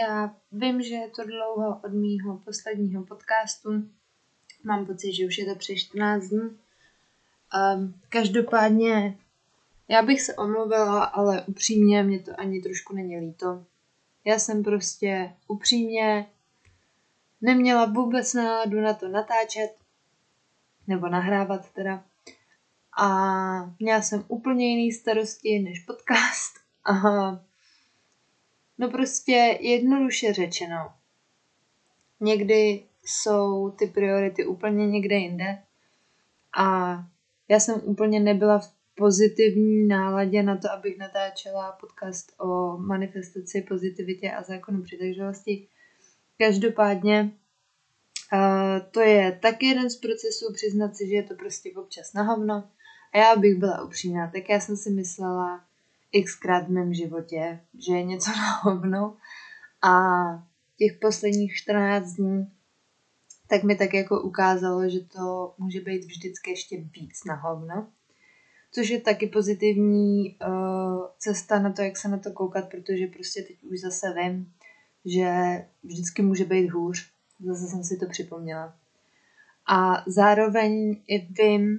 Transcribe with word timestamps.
já 0.00 0.34
vím, 0.52 0.82
že 0.82 0.94
je 0.94 1.10
to 1.10 1.24
dlouho 1.24 1.80
od 1.84 1.92
mýho 1.92 2.38
posledního 2.38 3.04
podcastu. 3.04 3.90
Mám 4.64 4.86
pocit, 4.86 5.12
že 5.12 5.26
už 5.26 5.38
je 5.38 5.46
to 5.46 5.54
přes 5.54 5.78
14 5.78 6.28
dní. 6.28 6.40
Um, 6.40 7.94
každopádně 8.08 9.18
já 9.88 10.02
bych 10.02 10.22
se 10.22 10.34
omluvila, 10.34 11.04
ale 11.04 11.42
upřímně 11.42 12.02
mě 12.02 12.18
to 12.18 12.40
ani 12.40 12.62
trošku 12.62 12.94
není 12.94 13.18
líto. 13.18 13.64
Já 14.24 14.38
jsem 14.38 14.64
prostě 14.64 15.32
upřímně 15.48 16.26
neměla 17.40 17.84
vůbec 17.84 18.34
náladu 18.34 18.80
na 18.80 18.94
to 18.94 19.08
natáčet, 19.08 19.76
nebo 20.86 21.08
nahrávat 21.08 21.70
teda. 21.70 22.04
A 22.98 23.08
měla 23.78 24.02
jsem 24.02 24.24
úplně 24.28 24.68
jiný 24.68 24.92
starosti 24.92 25.58
než 25.58 25.80
podcast. 25.80 26.56
A 26.84 26.92
No 28.78 28.90
prostě 28.90 29.58
jednoduše 29.60 30.32
řečeno. 30.32 30.92
Někdy 32.20 32.84
jsou 33.04 33.70
ty 33.70 33.86
priority 33.86 34.46
úplně 34.46 34.86
někde 34.86 35.14
jinde 35.14 35.58
a 36.58 36.96
já 37.48 37.60
jsem 37.60 37.80
úplně 37.84 38.20
nebyla 38.20 38.58
v 38.58 38.72
pozitivní 38.94 39.86
náladě 39.86 40.42
na 40.42 40.56
to, 40.56 40.70
abych 40.70 40.98
natáčela 40.98 41.72
podcast 41.72 42.32
o 42.40 42.78
manifestaci, 42.78 43.62
pozitivitě 43.62 44.30
a 44.30 44.42
zákonu 44.42 44.82
přitažlivosti. 44.82 45.68
Každopádně 46.38 47.30
to 48.90 49.00
je 49.00 49.38
taky 49.42 49.66
jeden 49.66 49.90
z 49.90 49.96
procesů 49.96 50.52
přiznat 50.52 50.96
si, 50.96 51.08
že 51.08 51.14
je 51.14 51.22
to 51.22 51.34
prostě 51.34 51.72
občas 51.76 52.12
na 52.12 52.22
hovno. 52.22 52.70
A 53.12 53.18
já 53.18 53.36
bych 53.36 53.58
byla 53.58 53.84
upřímná, 53.84 54.30
tak 54.30 54.48
já 54.48 54.60
jsem 54.60 54.76
si 54.76 54.90
myslela, 54.90 55.64
xkrát 56.24 56.66
v 56.66 56.70
mém 56.70 56.94
životě, 56.94 57.60
že 57.86 57.94
je 57.94 58.02
něco 58.02 58.30
na 58.36 58.52
hovno 58.62 59.16
a 59.82 59.92
těch 60.76 60.98
posledních 61.00 61.54
14 61.54 62.12
dní 62.12 62.56
tak 63.48 63.62
mi 63.62 63.76
tak 63.76 63.94
jako 63.94 64.22
ukázalo, 64.22 64.88
že 64.88 65.00
to 65.00 65.54
může 65.58 65.80
být 65.80 66.04
vždycky 66.04 66.50
ještě 66.50 66.76
víc 66.76 67.24
na 67.26 67.34
hovno. 67.34 67.88
Což 68.72 68.88
je 68.88 69.00
taky 69.00 69.26
pozitivní 69.26 70.36
uh, 70.46 71.06
cesta 71.18 71.58
na 71.58 71.72
to, 71.72 71.82
jak 71.82 71.96
se 71.96 72.08
na 72.08 72.18
to 72.18 72.32
koukat, 72.32 72.70
protože 72.70 73.06
prostě 73.06 73.42
teď 73.42 73.64
už 73.64 73.80
zase 73.80 74.14
vím, 74.14 74.52
že 75.04 75.32
vždycky 75.82 76.22
může 76.22 76.44
být 76.44 76.68
hůř. 76.68 77.10
Zase 77.46 77.66
jsem 77.66 77.84
si 77.84 77.96
to 77.96 78.06
připomněla. 78.06 78.74
A 79.66 80.04
zároveň 80.06 81.02
i 81.06 81.18
vím, 81.18 81.78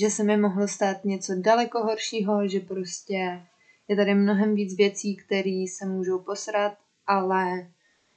že 0.00 0.10
se 0.10 0.24
mi 0.24 0.36
mohlo 0.36 0.68
stát 0.68 1.04
něco 1.04 1.32
daleko 1.36 1.82
horšího, 1.82 2.48
že 2.48 2.60
prostě 2.60 3.42
je 3.88 3.96
tady 3.96 4.14
mnohem 4.14 4.54
víc 4.54 4.76
věcí, 4.76 5.16
které 5.16 5.64
se 5.68 5.86
můžou 5.86 6.18
posrat, 6.18 6.72
ale 7.06 7.70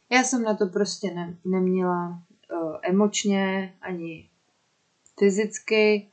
já 0.09 0.23
jsem 0.23 0.43
na 0.43 0.53
to 0.53 0.67
prostě 0.67 1.13
ne, 1.13 1.37
neměla 1.45 2.09
uh, 2.53 2.75
emočně 2.81 3.73
ani 3.81 4.29
fyzicky 5.19 6.07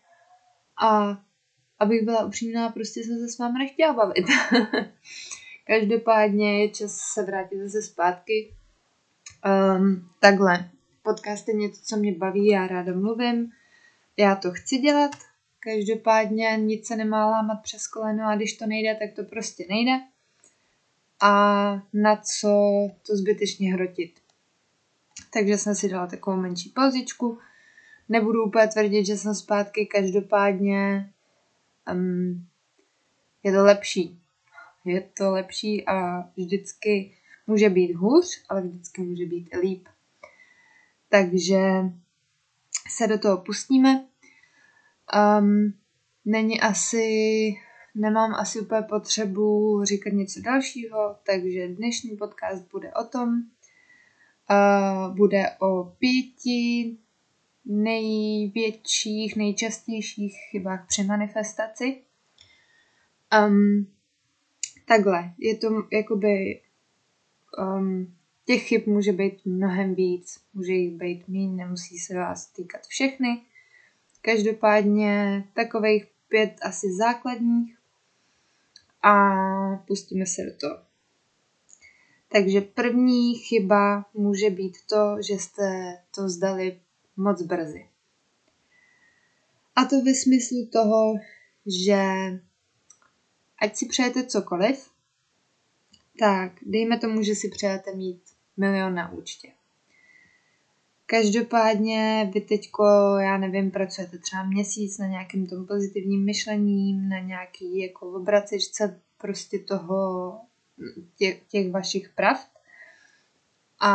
a 0.83 1.21
abych 1.79 2.05
byla 2.05 2.25
upřímná, 2.25 2.69
prostě 2.69 3.01
jsem 3.01 3.19
se 3.19 3.29
s 3.29 3.39
vámi 3.39 3.59
nechtěla 3.59 3.93
bavit. 3.93 4.27
Každopádně 5.67 6.63
je 6.63 6.69
čas 6.69 6.97
se 7.15 7.23
vrátit 7.23 7.59
zase 7.59 7.83
zpátky. 7.83 8.55
Um, 9.77 10.11
takhle, 10.21 10.71
podcast 11.03 11.49
je 11.49 11.55
něco, 11.55 11.81
co 11.85 11.97
mě 11.97 12.15
baví, 12.15 12.47
já 12.47 12.67
ráda 12.67 12.93
mluvím, 12.93 13.53
já 14.17 14.35
to 14.35 14.51
chci 14.53 14.79
dělat, 14.79 15.30
Každopádně 15.61 16.57
nic 16.57 16.87
se 16.87 16.97
nemá 16.97 17.31
lámat 17.31 17.63
přes 17.63 17.87
koleno 17.87 18.25
a 18.25 18.37
když 18.37 18.53
to 18.57 18.67
nejde, 18.67 18.95
tak 18.95 19.13
to 19.17 19.25
prostě 19.25 19.67
nejde. 19.69 19.93
A 21.21 21.33
na 21.93 22.17
co 22.17 22.49
to 23.07 23.17
zbytečně 23.17 23.73
hrotit. 23.73 24.21
Takže 25.33 25.59
jsem 25.59 25.75
si 25.75 25.89
dala 25.89 26.07
takovou 26.07 26.37
menší 26.37 26.69
pauzičku. 26.69 27.39
Nebudu 28.09 28.45
úplně 28.45 28.69
tvrdit, 28.69 29.07
že 29.07 29.17
jsem 29.17 29.35
zpátky, 29.35 29.87
každopádně 29.87 31.13
um, 31.93 32.47
je 33.43 33.53
to 33.53 33.65
lepší. 33.65 34.21
Je 34.85 35.01
to 35.01 35.31
lepší 35.31 35.87
a 35.87 36.21
vždycky 36.37 37.17
může 37.47 37.71
být 37.71 37.95
hůř, 37.95 38.45
ale 38.49 38.63
vždycky 38.63 39.03
může 39.03 39.27
být 39.27 39.49
líp. 39.63 39.89
Takže 41.09 41.61
se 42.89 43.07
do 43.07 43.19
toho 43.19 43.37
pustíme. 43.39 44.10
Um, 45.15 45.75
není 46.25 46.61
asi, 46.61 47.55
nemám 47.95 48.35
asi 48.35 48.61
úplně 48.61 48.83
potřebu 48.83 49.81
říkat 49.85 50.13
něco 50.13 50.41
dalšího, 50.41 51.17
takže 51.27 51.69
dnešní 51.69 52.17
podcast 52.17 52.71
bude 52.71 52.93
o 52.93 53.05
tom, 53.05 53.29
uh, 54.51 55.17
bude 55.17 55.51
o 55.59 55.85
pěti 55.85 56.97
největších, 57.65 59.37
nejčastějších 59.37 60.37
chybách 60.51 60.87
při 60.87 61.05
manifestaci. 61.05 62.03
Um, 63.47 63.87
takhle, 64.89 65.35
je 65.39 65.57
to 65.57 65.69
jakoby 65.93 66.61
um, 67.59 68.15
těch 68.45 68.63
chyb 68.63 68.83
může 68.87 69.13
být 69.13 69.47
mnohem 69.47 69.95
víc, 69.95 70.41
může 70.55 70.73
jich 70.73 70.97
být 70.97 71.29
méně, 71.29 71.65
nemusí 71.65 71.99
se 71.99 72.15
vás 72.15 72.47
týkat 72.47 72.87
všechny, 72.87 73.43
Každopádně 74.23 75.45
takových 75.55 76.07
pět 76.29 76.57
asi 76.63 76.93
základních 76.93 77.79
a 79.03 79.15
pustíme 79.77 80.27
se 80.27 80.43
do 80.43 80.57
toho. 80.57 80.79
Takže 82.33 82.61
první 82.61 83.35
chyba 83.35 84.05
může 84.15 84.51
být 84.51 84.77
to, 84.89 85.23
že 85.23 85.35
jste 85.35 85.99
to 86.15 86.29
zdali 86.29 86.81
moc 87.17 87.43
brzy. 87.43 87.89
A 89.77 89.85
to 89.85 90.03
ve 90.03 90.15
smyslu 90.15 90.67
toho, 90.67 91.15
že 91.67 92.03
ať 93.59 93.77
si 93.77 93.87
přejete 93.87 94.27
cokoliv, 94.27 94.91
tak 96.19 96.53
dejme 96.63 96.99
tomu, 96.99 97.23
že 97.23 97.35
si 97.35 97.49
přejete 97.49 97.95
mít 97.95 98.23
milion 98.57 98.95
na 98.95 99.13
účtě. 99.13 99.53
Každopádně 101.11 102.31
vy 102.35 102.41
teďko, 102.41 102.85
já 103.21 103.39
nevím, 103.39 103.71
pracujete 103.71 104.19
třeba 104.19 104.43
měsíc 104.45 104.99
na 104.99 105.07
nějakém 105.07 105.47
tom 105.47 105.67
pozitivním 105.67 106.25
myšlením, 106.25 107.09
na 107.09 107.19
nějaký 107.19 107.79
jako 107.79 108.13
obracičce 108.13 109.01
prostě 109.19 109.59
toho, 109.59 110.33
těch, 111.19 111.43
těch 111.49 111.71
vašich 111.71 112.09
pravd. 112.09 112.49
A 113.81 113.93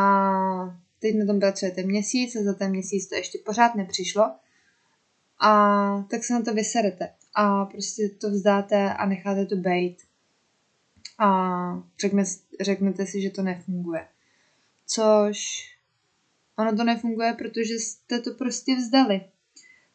teď 1.00 1.16
na 1.16 1.26
tom 1.26 1.40
pracujete 1.40 1.84
měsíc 1.84 2.36
a 2.36 2.44
za 2.44 2.54
ten 2.54 2.72
měsíc 2.72 3.10
to 3.10 3.16
ještě 3.16 3.38
pořád 3.46 3.76
nepřišlo. 3.76 4.32
A 5.40 6.02
tak 6.10 6.24
se 6.24 6.34
na 6.34 6.42
to 6.42 6.54
vyserete 6.54 7.10
a 7.36 7.66
prostě 7.66 8.10
to 8.10 8.30
vzdáte 8.30 8.94
a 8.94 9.06
necháte 9.06 9.46
to 9.46 9.56
být. 9.56 9.98
A 11.20 11.84
řekne, 12.00 12.24
řeknete 12.62 13.06
si, 13.06 13.22
že 13.22 13.30
to 13.30 13.42
nefunguje. 13.42 14.08
Což 14.88 15.75
Ono 16.58 16.78
to 16.78 16.84
nefunguje, 16.84 17.34
protože 17.34 17.74
jste 17.74 18.20
to 18.20 18.34
prostě 18.34 18.76
vzdali. 18.76 19.22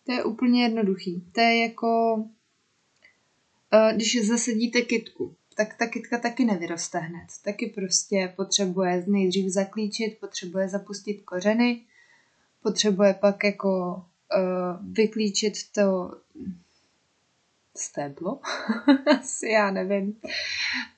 To 0.06 0.12
je 0.12 0.24
úplně 0.24 0.62
jednoduchý. 0.62 1.24
To 1.32 1.40
je 1.40 1.58
jako, 1.62 2.14
uh, 2.14 3.92
když 3.94 4.26
zasadíte 4.26 4.80
kytku, 4.82 5.34
tak 5.56 5.74
ta 5.78 5.86
kytka 5.86 6.18
taky 6.18 6.44
nevyroste 6.44 6.98
hned. 6.98 7.26
Taky 7.44 7.66
prostě 7.66 8.32
potřebuje 8.36 9.04
nejdřív 9.06 9.52
zaklíčit, 9.52 10.18
potřebuje 10.20 10.68
zapustit 10.68 11.22
kořeny, 11.22 11.80
potřebuje 12.62 13.14
pak 13.14 13.44
jako 13.44 14.04
uh, 14.36 14.92
vyklíčit 14.92 15.54
to 15.74 16.14
stéblo. 17.76 18.40
Asi 19.20 19.48
já 19.48 19.70
nevím. 19.70 20.20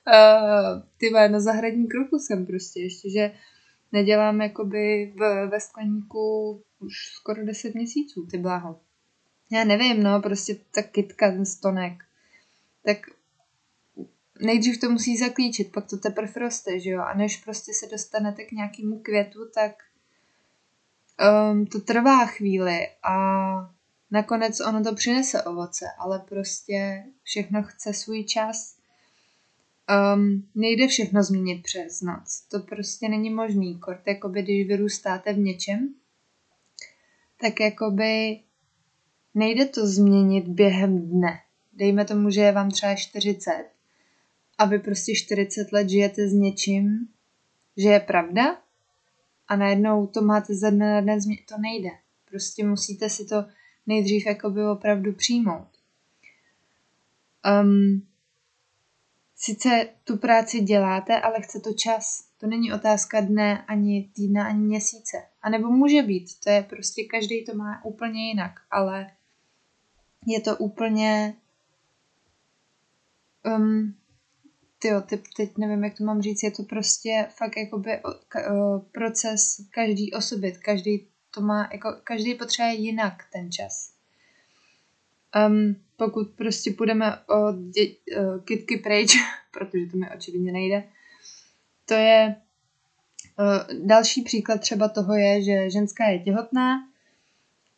Uh, 0.07 0.81
ty 0.97 1.09
na 1.09 1.39
zahradní 1.39 1.87
kroku 1.87 2.19
jsem 2.19 2.45
prostě 2.45 2.79
ještě, 2.79 3.09
že 3.09 3.31
nedělám 3.93 4.41
jakoby 4.41 5.13
v, 5.15 5.47
ve 5.47 5.59
skleníku 5.59 6.61
už 6.79 6.93
skoro 7.13 7.45
10 7.45 7.75
měsíců, 7.75 8.27
ty 8.31 8.37
bláho. 8.37 8.79
Já 9.51 9.63
nevím, 9.63 10.03
no, 10.03 10.21
prostě 10.21 10.57
ta 10.71 10.81
kytka, 10.81 11.31
ten 11.31 11.45
stonek. 11.45 12.03
Tak 12.85 12.97
nejdřív 14.39 14.79
to 14.79 14.89
musí 14.89 15.17
zaklíčit, 15.17 15.71
pak 15.71 15.89
to 15.89 15.97
teprve 15.97 16.33
roste, 16.35 16.79
že 16.79 16.89
jo? 16.89 17.01
A 17.01 17.13
než 17.13 17.37
prostě 17.37 17.73
se 17.73 17.87
dostanete 17.87 18.43
k 18.43 18.51
nějakému 18.51 18.99
květu, 18.99 19.39
tak 19.53 19.71
um, 21.51 21.65
to 21.65 21.79
trvá 21.79 22.25
chvíli 22.25 22.87
a 23.03 23.15
nakonec 24.11 24.59
ono 24.59 24.83
to 24.83 24.95
přinese 24.95 25.43
ovoce, 25.43 25.85
ale 25.97 26.19
prostě 26.19 27.05
všechno 27.23 27.63
chce 27.63 27.93
svůj 27.93 28.23
čas. 28.23 28.77
Um, 29.89 30.47
nejde 30.55 30.87
všechno 30.87 31.23
změnit 31.23 31.63
přes 31.63 32.01
noc. 32.01 32.41
To 32.51 32.59
prostě 32.59 33.09
není 33.09 33.29
možný. 33.29 33.79
Kort, 33.79 34.07
jakoby, 34.07 34.41
když 34.41 34.67
vyrůstáte 34.67 35.33
v 35.33 35.37
něčem, 35.37 35.93
tak 37.41 37.59
jakoby 37.59 38.39
nejde 39.33 39.65
to 39.65 39.87
změnit 39.87 40.47
během 40.47 41.09
dne. 41.09 41.39
Dejme 41.73 42.05
tomu, 42.05 42.29
že 42.29 42.41
je 42.41 42.51
vám 42.51 42.71
třeba 42.71 42.95
40 42.95 43.65
a 44.57 44.65
vy 44.65 44.79
prostě 44.79 45.15
40 45.15 45.71
let 45.71 45.89
žijete 45.89 46.27
s 46.27 46.33
něčím, 46.33 47.07
že 47.77 47.89
je 47.89 47.99
pravda 47.99 48.61
a 49.47 49.55
najednou 49.55 50.07
to 50.07 50.21
máte 50.21 50.55
ze 50.55 50.71
dne 50.71 50.93
na 50.93 51.01
den 51.01 51.21
změnit. 51.21 51.45
To 51.45 51.55
nejde. 51.57 51.89
Prostě 52.29 52.65
musíte 52.65 53.09
si 53.09 53.25
to 53.25 53.45
nejdřív 53.87 54.25
jakoby 54.25 54.65
opravdu 54.65 55.13
přijmout. 55.13 55.67
Um, 57.61 58.07
sice 59.45 59.89
tu 60.03 60.17
práci 60.17 60.59
děláte, 60.61 61.21
ale 61.21 61.41
chce 61.41 61.59
to 61.59 61.73
čas. 61.73 62.27
To 62.37 62.47
není 62.47 62.73
otázka 62.73 63.21
dne, 63.21 63.65
ani 63.67 64.09
týdna, 64.15 64.47
ani 64.47 64.59
měsíce. 64.59 65.17
A 65.41 65.49
nebo 65.49 65.69
může 65.69 66.01
být, 66.01 66.39
to 66.43 66.49
je 66.49 66.63
prostě 66.63 67.03
každý 67.03 67.45
to 67.45 67.55
má 67.55 67.85
úplně 67.85 68.27
jinak, 68.27 68.59
ale 68.71 69.11
je 70.25 70.41
to 70.41 70.57
úplně 70.57 71.35
um, 73.57 73.95
tyjo, 74.79 75.01
ty, 75.01 75.23
teď 75.37 75.57
nevím, 75.57 75.83
jak 75.83 75.97
to 75.97 76.03
mám 76.03 76.21
říct, 76.21 76.43
je 76.43 76.51
to 76.51 76.63
prostě 76.63 77.27
fakt 77.37 77.57
jakoby 77.57 78.01
proces 78.91 79.67
každý 79.71 80.13
osoby, 80.13 80.51
každý 80.51 81.07
to 81.31 81.41
má, 81.41 81.69
jako 81.73 81.95
každý 82.03 82.35
potřebuje 82.35 82.73
jinak 82.73 83.23
ten 83.33 83.51
čas. 83.51 83.93
Um, 85.47 85.75
pokud 86.05 86.29
prostě 86.29 86.71
půjdeme 86.71 87.17
o 87.17 87.51
dě, 87.51 87.87
uh, 88.17 88.43
kitky 88.43 88.77
pryč, 88.77 89.13
protože 89.53 89.85
to 89.91 89.97
mi 89.97 90.09
očividně 90.15 90.51
nejde, 90.51 90.83
to 91.85 91.93
je 91.93 92.35
další 93.79 94.21
příklad 94.21 94.61
třeba 94.61 94.87
toho 94.87 95.13
je, 95.13 95.43
že 95.43 95.69
ženská 95.69 96.05
je 96.05 96.19
těhotná 96.19 96.87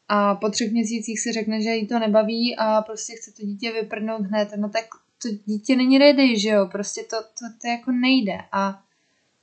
a 0.08 0.36
po 0.36 0.50
třech 0.50 0.72
měsících 0.72 1.20
si 1.20 1.32
řekne, 1.32 1.62
že 1.62 1.70
jí 1.70 1.88
to 1.88 2.00
nebaví 2.00 2.56
a 2.58 2.82
prostě 2.82 3.14
chce 3.16 3.32
to 3.32 3.46
dítě 3.46 3.72
vyprdnout 3.72 4.22
hned, 4.22 4.50
no 4.56 4.70
tak 4.70 4.86
to 5.22 5.30
dítě 5.46 5.76
není 5.76 5.98
ready, 5.98 6.40
že 6.40 6.50
jo, 6.50 6.68
prostě 6.72 7.04
to, 7.04 7.18
to, 7.22 7.46
to 7.62 7.68
jako 7.68 7.92
nejde 7.92 8.38
a 8.52 8.84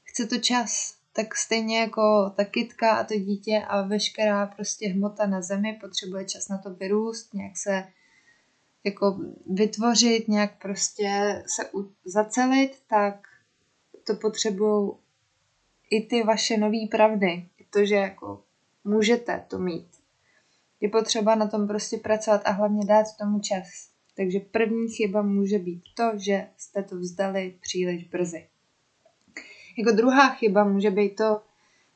chce 0.04 0.26
to 0.26 0.38
čas. 0.38 0.94
Tak 1.14 1.36
stejně 1.36 1.80
jako 1.80 2.32
ta 2.36 2.44
kytka 2.44 2.90
a 2.90 3.04
to 3.04 3.14
dítě 3.14 3.62
a 3.68 3.82
veškerá 3.82 4.46
prostě 4.46 4.88
hmota 4.88 5.26
na 5.26 5.42
zemi 5.42 5.78
potřebuje 5.80 6.24
čas 6.24 6.48
na 6.48 6.58
to 6.58 6.74
vyrůst, 6.74 7.34
nějak 7.34 7.56
se 7.56 7.84
jako 8.84 9.20
vytvořit, 9.46 10.28
nějak 10.28 10.62
prostě 10.62 11.42
se 11.46 11.70
u, 11.70 11.92
zacelit, 12.04 12.82
tak 12.86 13.28
to 14.06 14.14
potřebují 14.14 14.92
i 15.90 16.06
ty 16.06 16.22
vaše 16.22 16.56
nové 16.56 16.86
pravdy. 16.90 17.48
I 17.58 17.64
to, 17.70 17.84
že 17.84 17.94
jako 17.94 18.44
můžete 18.84 19.44
to 19.48 19.58
mít. 19.58 19.88
Je 20.80 20.88
potřeba 20.88 21.34
na 21.34 21.46
tom 21.46 21.68
prostě 21.68 21.96
pracovat 21.96 22.42
a 22.44 22.50
hlavně 22.50 22.86
dát 22.86 23.06
tomu 23.18 23.40
čas. 23.40 23.92
Takže 24.16 24.40
první 24.40 24.88
chyba 24.88 25.22
může 25.22 25.58
být 25.58 25.82
to, 25.94 26.10
že 26.16 26.48
jste 26.56 26.82
to 26.82 26.96
vzdali 26.96 27.54
příliš 27.60 28.08
brzy. 28.08 28.48
Jako 29.78 29.92
druhá 29.96 30.30
chyba 30.30 30.64
může 30.64 30.90
být 30.90 31.16
to, 31.16 31.40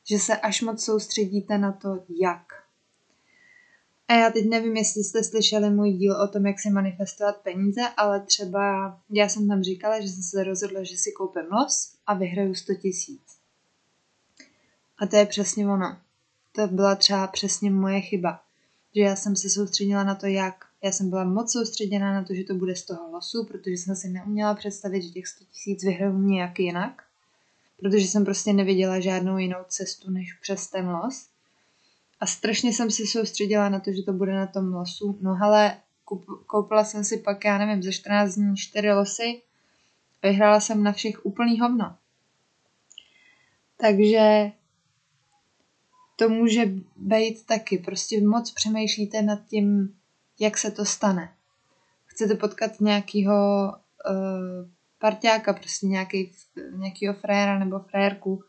že 0.05 0.19
se 0.19 0.37
až 0.37 0.63
moc 0.63 0.85
soustředíte 0.85 1.59
na 1.59 1.73
to, 1.73 2.05
jak. 2.21 2.66
A 4.09 4.15
já 4.15 4.31
teď 4.31 4.49
nevím, 4.49 4.77
jestli 4.77 5.05
jste 5.05 5.25
slyšeli 5.25 5.71
můj 5.71 5.93
díl 5.93 6.17
o 6.23 6.29
tom, 6.29 6.47
jak 6.47 6.61
si 6.61 6.71
manifestovat 6.71 7.37
peníze, 7.37 7.81
ale 7.97 8.21
třeba 8.21 8.99
já 9.11 9.29
jsem 9.29 9.49
tam 9.49 9.63
říkala, 9.63 10.01
že 10.01 10.09
jsem 10.09 10.23
se 10.23 10.45
rozhodla, 10.45 10.83
že 10.83 10.97
si 10.97 11.13
koupím 11.13 11.43
los 11.53 11.93
a 12.07 12.15
vyhraju 12.15 12.55
100 12.55 12.75
tisíc. 12.75 13.23
A 14.99 15.07
to 15.07 15.17
je 15.17 15.27
přesně 15.27 15.67
ono. 15.69 15.97
To 16.53 16.67
byla 16.67 16.95
třeba 16.95 17.27
přesně 17.27 17.71
moje 17.71 18.01
chyba. 18.01 18.41
Že 18.95 19.03
já 19.03 19.17
jsem 19.17 19.37
se 19.37 19.51
soustředila 19.51 20.05
na 20.05 20.15
to, 20.15 20.27
jak. 20.27 20.65
Já 20.83 20.93
jsem 20.93 21.11
byla 21.11 21.25
moc 21.25 21.53
soustředěná 21.53 22.13
na 22.13 22.25
to, 22.25 22.35
že 22.35 22.45
to 22.45 22.55
bude 22.55 22.77
z 22.77 22.83
toho 22.83 23.11
losu, 23.11 23.45
protože 23.45 23.75
jsem 23.75 23.97
si 23.97 24.09
neuměla 24.09 24.55
představit, 24.55 25.03
že 25.03 25.09
těch 25.09 25.27
100 25.27 25.45
tisíc 25.45 25.85
vyhraju 25.85 26.19
nějak 26.19 26.59
jinak. 26.59 27.03
Protože 27.81 28.09
jsem 28.09 28.25
prostě 28.25 28.53
neviděla 28.53 29.01
žádnou 29.01 29.39
jinou 29.39 29.59
cestu, 29.69 30.11
než 30.11 30.33
přes 30.33 30.67
ten 30.67 30.89
los. 30.89 31.27
A 32.21 32.27
strašně 32.27 32.73
jsem 32.73 32.91
se 32.91 33.07
soustředila 33.07 33.69
na 33.69 33.81
to, 33.81 33.93
že 33.93 34.03
to 34.03 34.13
bude 34.13 34.35
na 34.35 34.47
tom 34.47 34.75
losu. 34.75 35.19
No 35.21 35.39
ale 35.43 35.77
koupila 36.47 36.85
jsem 36.85 37.05
si 37.05 37.17
pak, 37.19 37.45
já 37.45 37.59
nevím, 37.59 37.83
ze 37.83 37.93
14 37.93 38.35
dní 38.35 38.57
4 38.57 38.93
losy. 38.93 39.43
Vyhrála 40.23 40.61
jsem 40.61 40.83
na 40.83 40.93
všech 40.93 41.27
úplný 41.27 41.61
hovno. 41.61 41.97
Takže 43.77 44.53
to 46.17 46.29
může 46.29 46.73
být 46.97 47.47
taky. 47.47 47.79
Prostě 47.79 48.21
moc 48.21 48.51
přemýšlíte 48.51 49.23
nad 49.23 49.47
tím, 49.47 49.97
jak 50.39 50.59
se 50.59 50.71
to 50.71 50.85
stane. 50.85 51.35
Chcete 52.07 52.35
potkat 52.35 52.81
nějakého 52.81 53.73
uh, 54.11 54.71
parťáka, 54.99 55.53
prostě 55.53 55.87
nějaký, 55.87 56.33
nějakýho 56.77 57.15
fréra 57.15 57.59
nebo 57.59 57.79
frérku 57.79 58.45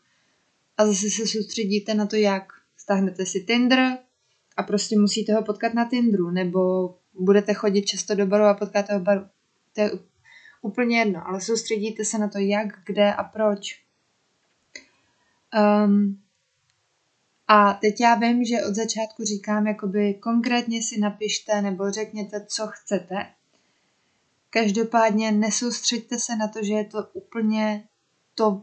a 0.76 0.86
zase 0.86 1.10
se 1.10 1.26
soustředíte 1.26 1.94
na 1.94 2.06
to, 2.06 2.16
jak. 2.16 2.57
Stáhnete 2.88 3.26
si 3.26 3.40
Tinder 3.40 3.98
a 4.56 4.62
prostě 4.62 4.98
musíte 4.98 5.34
ho 5.34 5.44
potkat 5.44 5.74
na 5.74 5.88
Tinderu, 5.88 6.30
nebo 6.30 6.94
budete 7.14 7.54
chodit 7.54 7.82
často 7.82 8.14
do 8.14 8.26
baru 8.26 8.44
a 8.44 8.54
potkáte 8.54 8.94
ho 8.94 9.00
baru. 9.00 9.26
To 9.74 9.80
je 9.80 9.90
úplně 10.62 10.98
jedno, 10.98 11.28
ale 11.28 11.40
soustředíte 11.40 12.04
se 12.04 12.18
na 12.18 12.28
to, 12.28 12.38
jak, 12.38 12.66
kde 12.86 13.14
a 13.14 13.24
proč. 13.24 13.82
Um, 15.84 16.22
a 17.48 17.72
teď 17.72 18.00
já 18.00 18.14
vím, 18.14 18.44
že 18.44 18.64
od 18.68 18.74
začátku 18.74 19.24
říkám, 19.24 19.66
jakoby 19.66 20.14
konkrétně 20.14 20.82
si 20.82 21.00
napište 21.00 21.62
nebo 21.62 21.90
řekněte, 21.90 22.46
co 22.46 22.66
chcete. 22.66 23.26
Každopádně 24.50 25.32
nesoustřeďte 25.32 26.18
se 26.18 26.36
na 26.36 26.48
to, 26.48 26.64
že 26.64 26.72
je 26.72 26.84
to 26.84 27.08
úplně 27.12 27.88
to 28.34 28.62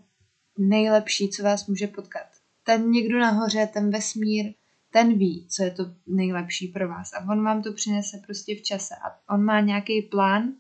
nejlepší, 0.58 1.30
co 1.30 1.44
vás 1.44 1.68
může 1.68 1.88
potkat. 1.88 2.35
Ten 2.66 2.92
někdo 2.92 3.20
nahoře, 3.20 3.70
ten 3.74 3.92
vesmír, 3.92 4.54
ten 4.92 5.18
ví, 5.18 5.48
co 5.50 5.64
je 5.64 5.72
to 5.72 5.84
nejlepší 6.08 6.68
pro 6.68 6.88
vás 6.88 7.14
a 7.14 7.32
on 7.32 7.44
vám 7.44 7.64
to 7.64 7.74
přinese 7.74 8.18
prostě 8.26 8.56
v 8.56 8.62
čase 8.62 8.96
a 8.96 9.34
on 9.34 9.44
má 9.44 9.60
nějaký 9.60 10.02
plán, 10.02 10.54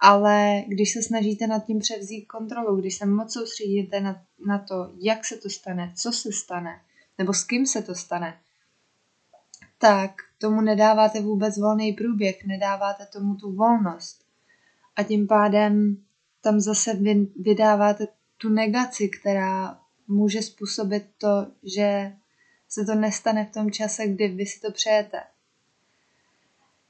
ale 0.00 0.64
když 0.68 0.92
se 0.92 1.02
snažíte 1.02 1.46
nad 1.46 1.66
tím 1.66 1.78
převzít 1.78 2.26
kontrolu, 2.26 2.76
když 2.76 2.94
se 2.94 3.06
moc 3.06 3.32
soustředíte 3.32 4.00
na, 4.00 4.22
na 4.46 4.58
to, 4.58 4.92
jak 4.98 5.24
se 5.24 5.36
to 5.36 5.50
stane, 5.50 5.92
co 5.96 6.12
se 6.12 6.32
stane, 6.32 6.80
nebo 7.18 7.34
s 7.34 7.44
kým 7.44 7.66
se 7.66 7.82
to 7.82 7.94
stane, 7.94 8.38
tak 9.78 10.10
tomu 10.38 10.60
nedáváte 10.60 11.20
vůbec 11.20 11.58
volný 11.58 11.92
průběh, 11.92 12.46
nedáváte 12.46 13.06
tomu 13.06 13.34
tu 13.34 13.52
volnost. 13.52 14.24
A 14.96 15.02
tím 15.02 15.26
pádem 15.26 15.96
tam 16.40 16.60
zase 16.60 16.94
vy, 16.94 17.26
vydáváte 17.36 18.06
tu 18.38 18.48
negaci, 18.48 19.08
která 19.08 19.81
může 20.12 20.42
způsobit 20.42 21.04
to, 21.18 21.46
že 21.76 22.12
se 22.68 22.84
to 22.84 22.94
nestane 22.94 23.44
v 23.44 23.52
tom 23.52 23.70
čase, 23.70 24.06
kdy 24.06 24.28
vy 24.28 24.46
si 24.46 24.60
to 24.60 24.72
přejete. 24.72 25.22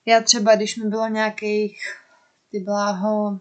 Já 0.07 0.21
třeba, 0.21 0.57
když 0.57 0.76
mi 0.76 0.91
bylo 0.91 1.09
nějakých, 1.09 1.81
ty 2.50 2.61
bláho, 2.61 3.41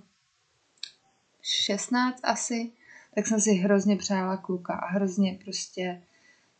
16 1.42 2.20
asi, 2.24 2.72
tak 3.16 3.28
jsem 3.28 3.42
si 3.42 3.52
hrozně 3.54 3.98
přála 3.98 4.38
kluka 4.38 4.74
a 4.74 4.88
hrozně 4.88 5.40
prostě 5.44 6.02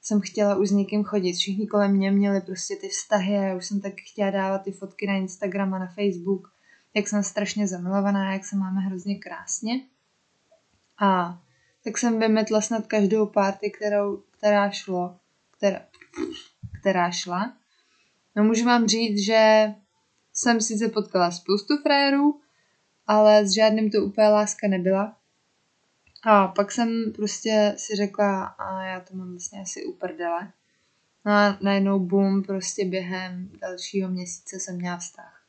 jsem 0.02 0.22
chtěla 0.22 0.56
už 0.56 0.70
s 0.70 0.72
někým 0.72 1.04
chodit. 1.04 1.34
Všichni 1.34 1.68
kolem 1.68 1.92
mě 1.92 2.12
měli 2.12 2.42
prostě 2.42 2.76
ty 2.76 2.90
vztahy 2.90 3.38
a 3.38 3.42
já 3.42 3.56
už 3.56 3.66
jsem 3.66 3.82
tak 3.82 3.94
chtěla 4.12 4.32
dávat 4.32 4.64
ty 4.64 4.72
fotky 4.72 5.08
na 5.08 5.14
Instagram 5.14 5.74
a 5.74 5.80
na 5.80 5.88
Facebook, 5.88 6.54
jak 6.94 7.08
jsem 7.08 7.24
strašně 7.24 7.68
zamilovaná, 7.68 8.34
jak 8.34 8.46
se 8.46 8.56
máme 8.56 8.82
hrozně 8.82 9.16
krásně. 9.16 9.82
A 10.98 11.42
tak 11.84 11.98
jsem 11.98 12.20
vymetla 12.20 12.62
snad 12.62 12.88
každou 12.88 13.26
party, 13.26 13.72
kterou, 13.72 14.24
která 14.38 14.72
šlo, 14.72 15.18
která, 15.58 15.82
která 16.80 17.12
šla. 17.12 17.54
No 18.36 18.44
můžu 18.44 18.66
vám 18.66 18.88
říct, 18.88 19.26
že 19.26 19.74
jsem 20.34 20.62
sice 20.62 20.88
potkala 20.88 21.32
spoustu 21.32 21.78
frérů, 21.78 22.42
ale 23.08 23.46
s 23.46 23.54
žádným 23.54 23.92
to 23.92 23.98
úplně 23.98 24.28
láska 24.28 24.68
nebyla. 24.68 25.18
A 26.24 26.48
pak 26.48 26.72
jsem 26.72 27.14
prostě 27.16 27.76
si 27.78 27.96
řekla, 27.96 28.46
a 28.46 28.84
já 28.84 29.00
to 29.00 29.16
mám 29.16 29.32
vlastně 29.32 29.62
asi 29.62 29.86
uprdele. 29.86 30.52
No 31.26 31.32
a 31.32 31.58
najednou 31.62 32.00
boom, 32.00 32.44
prostě 32.44 32.86
během 32.86 33.50
dalšího 33.62 34.10
měsíce 34.10 34.60
jsem 34.60 34.76
měla 34.76 34.98
vztah. 34.98 35.42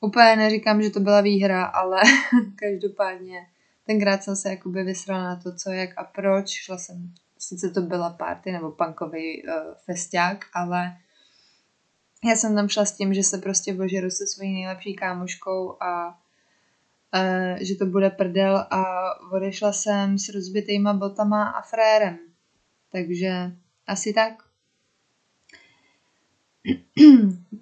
Úplně 0.00 0.36
neříkám, 0.36 0.82
že 0.82 0.90
to 0.90 1.00
byla 1.00 1.20
výhra, 1.20 1.64
ale 1.64 2.00
každopádně 2.56 3.46
tenkrát 3.86 4.22
jsem 4.22 4.36
se 4.36 4.50
jakoby 4.50 4.84
vysrala 4.84 5.24
na 5.24 5.36
to, 5.36 5.54
co, 5.54 5.70
jak 5.70 5.90
a 5.96 6.04
proč. 6.04 6.50
Šla 6.50 6.78
jsem, 6.78 7.14
sice 7.38 7.70
to 7.70 7.80
byla 7.80 8.10
party 8.10 8.52
nebo 8.52 8.70
punkový 8.70 9.42
uh, 9.42 9.52
festiák, 9.84 10.44
ale 10.54 10.96
já 12.24 12.36
jsem 12.36 12.54
tam 12.54 12.68
šla 12.68 12.84
s 12.84 12.96
tím, 12.96 13.14
že 13.14 13.22
se 13.22 13.38
prostě 13.38 13.74
vožeru 13.74 14.10
se 14.10 14.26
svojí 14.26 14.52
nejlepší 14.52 14.94
kámoškou 14.94 15.82
a 15.82 16.08
uh, 16.08 17.56
že 17.60 17.74
to 17.74 17.86
bude 17.86 18.10
prdel 18.10 18.66
a 18.70 18.84
odešla 19.30 19.72
jsem 19.72 20.18
s 20.18 20.28
rozbitýma 20.28 20.92
botama 20.92 21.44
a 21.44 21.62
frérem. 21.62 22.18
Takže 22.92 23.52
asi 23.86 24.12
tak. 24.12 24.32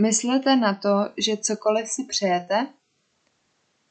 Myslete 0.00 0.56
na 0.56 0.74
to, 0.74 1.10
že 1.16 1.36
cokoliv 1.36 1.88
si 1.88 2.04
přejete, 2.04 2.66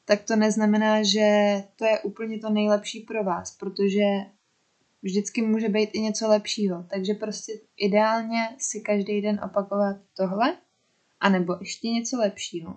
tak 0.08 0.22
to 0.22 0.36
neznamená, 0.36 1.02
že 1.02 1.28
to 1.76 1.84
je 1.84 2.00
úplně 2.00 2.38
to 2.38 2.50
nejlepší 2.50 3.00
pro 3.00 3.24
vás, 3.24 3.56
protože 3.56 4.04
vždycky 5.02 5.42
může 5.42 5.68
být 5.68 5.90
i 5.92 6.00
něco 6.00 6.28
lepšího. 6.28 6.86
Takže 6.90 7.14
prostě 7.14 7.52
ideálně 7.76 8.48
si 8.58 8.80
každý 8.80 9.20
den 9.20 9.40
opakovat 9.44 9.96
tohle, 10.16 10.56
anebo 11.20 11.56
ještě 11.60 11.88
něco 11.88 12.16
lepšího. 12.16 12.76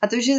A 0.00 0.06
to, 0.06 0.20
že 0.20 0.32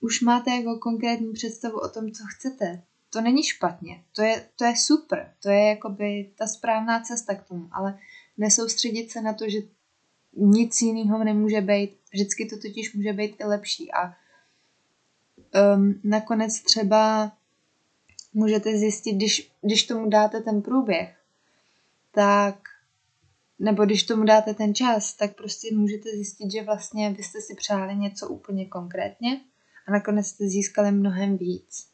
už 0.00 0.20
máte 0.20 0.50
jako 0.50 0.78
konkrétní 0.78 1.32
představu 1.32 1.78
o 1.78 1.88
tom, 1.88 2.12
co 2.12 2.24
chcete, 2.36 2.82
to 3.10 3.20
není 3.20 3.42
špatně, 3.42 4.02
to 4.16 4.22
je, 4.22 4.48
to 4.56 4.64
je 4.64 4.76
super, 4.76 5.34
to 5.42 5.50
je 5.50 5.66
jakoby 5.66 6.30
ta 6.38 6.46
správná 6.46 7.00
cesta 7.00 7.34
k 7.34 7.48
tomu, 7.48 7.68
ale 7.72 7.98
nesoustředit 8.38 9.10
se 9.10 9.22
na 9.22 9.32
to, 9.32 9.48
že 9.48 9.58
nic 10.36 10.82
jiného 10.82 11.24
nemůže 11.24 11.60
být, 11.60 11.98
vždycky 12.12 12.46
to 12.46 12.58
totiž 12.58 12.94
může 12.94 13.12
být 13.12 13.36
i 13.40 13.44
lepší. 13.44 13.92
A 13.92 14.21
um, 15.54 16.00
nakonec 16.04 16.60
třeba 16.60 17.32
můžete 18.32 18.78
zjistit, 18.78 19.12
když, 19.12 19.52
když 19.62 19.86
tomu 19.86 20.08
dáte 20.08 20.40
ten 20.40 20.62
průběh, 20.62 21.16
tak 22.10 22.54
nebo 23.58 23.84
když 23.84 24.02
tomu 24.02 24.24
dáte 24.24 24.54
ten 24.54 24.74
čas, 24.74 25.14
tak 25.14 25.36
prostě 25.36 25.74
můžete 25.74 26.10
zjistit, 26.10 26.52
že 26.52 26.62
vlastně 26.62 27.10
vy 27.10 27.22
jste 27.22 27.40
si 27.40 27.54
přáli 27.54 27.96
něco 27.96 28.28
úplně 28.28 28.66
konkrétně 28.66 29.40
a 29.86 29.92
nakonec 29.92 30.26
jste 30.26 30.48
získali 30.48 30.92
mnohem 30.92 31.36
víc. 31.36 31.88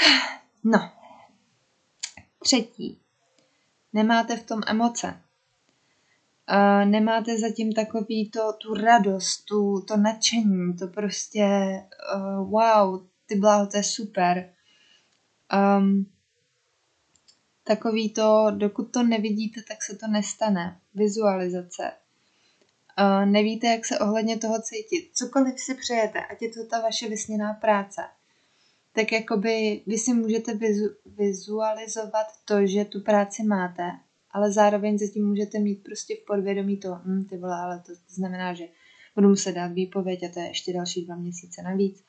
No. 0.66 0.92
Třetí. 2.38 3.00
Nemáte 3.92 4.36
v 4.36 4.46
tom 4.46 4.60
emoce. 4.66 5.23
Uh, 6.52 6.90
nemáte 6.90 7.38
zatím 7.38 7.72
takový 7.72 8.30
to, 8.30 8.52
tu 8.52 8.74
radost, 8.74 9.44
tu, 9.44 9.80
to 9.80 9.96
nadšení, 9.96 10.76
to 10.76 10.88
prostě 10.88 11.46
uh, 12.16 12.50
wow, 12.50 13.06
ty 13.26 13.36
bláho, 13.36 13.66
to 13.66 13.76
je 13.76 13.82
super. 13.82 14.54
Um, 15.78 16.06
takový 17.64 18.10
to, 18.10 18.46
dokud 18.50 18.84
to 18.84 19.02
nevidíte, 19.02 19.60
tak 19.68 19.82
se 19.82 19.96
to 19.96 20.06
nestane. 20.06 20.80
Vizualizace. 20.94 21.92
Uh, 22.98 23.26
nevíte, 23.26 23.66
jak 23.66 23.86
se 23.86 23.98
ohledně 23.98 24.38
toho 24.38 24.62
cítit. 24.62 25.10
Cokoliv 25.14 25.60
si 25.60 25.74
přejete, 25.74 26.20
ať 26.26 26.42
je 26.42 26.48
to 26.48 26.66
ta 26.66 26.80
vaše 26.80 27.08
vysněná 27.08 27.54
práce, 27.54 28.02
tak 28.92 29.12
jakoby 29.12 29.82
vy 29.86 29.98
si 29.98 30.14
můžete 30.14 30.54
vizu, 30.54 30.88
vizualizovat 31.06 32.26
to, 32.44 32.66
že 32.66 32.84
tu 32.84 33.00
práci 33.00 33.42
máte, 33.42 33.90
ale 34.34 34.52
zároveň 34.52 34.98
zatím 34.98 35.28
můžete 35.28 35.58
mít 35.58 35.82
prostě 35.82 36.16
v 36.22 36.26
podvědomí 36.26 36.76
to, 36.76 36.98
hm, 37.04 37.24
ty 37.24 37.36
vole, 37.36 37.56
ale 37.56 37.82
to 37.86 37.92
znamená, 38.08 38.54
že 38.54 38.64
budu 39.14 39.28
muset 39.28 39.52
dát 39.52 39.72
výpověď 39.72 40.22
a 40.22 40.28
to 40.28 40.40
je 40.40 40.46
ještě 40.46 40.72
další 40.72 41.06
dva 41.06 41.16
měsíce 41.16 41.62
navíc. 41.62 42.04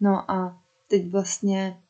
No 0.00 0.30
a 0.30 0.62
teď 0.88 1.10
vlastně, 1.10 1.80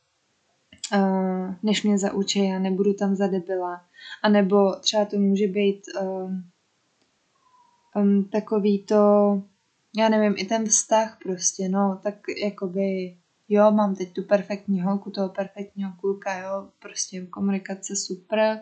uh, 0.94 1.54
než 1.62 1.82
mě 1.82 1.98
zaučí, 1.98 2.48
já 2.48 2.58
nebudu 2.58 2.94
tam 2.94 3.14
za 3.14 3.26
debila. 3.26 3.84
A 4.22 4.28
nebo 4.28 4.74
třeba 4.74 5.04
to 5.04 5.18
může 5.18 5.46
být 5.46 5.82
um, 6.02 6.44
um, 7.96 8.24
takový 8.24 8.78
to, 8.78 9.42
já 9.96 10.08
nevím, 10.08 10.34
i 10.36 10.44
ten 10.44 10.66
vztah 10.66 11.18
prostě, 11.22 11.68
no, 11.68 12.00
tak 12.02 12.14
jakoby, 12.42 13.16
jo, 13.48 13.70
mám 13.70 13.94
teď 13.94 14.12
tu 14.12 14.22
perfektní 14.22 14.80
holku, 14.80 15.10
toho 15.10 15.28
perfektního 15.28 15.92
kluka, 16.00 16.38
jo, 16.38 16.68
prostě 16.78 17.26
komunikace 17.26 17.96
super, 17.96 18.60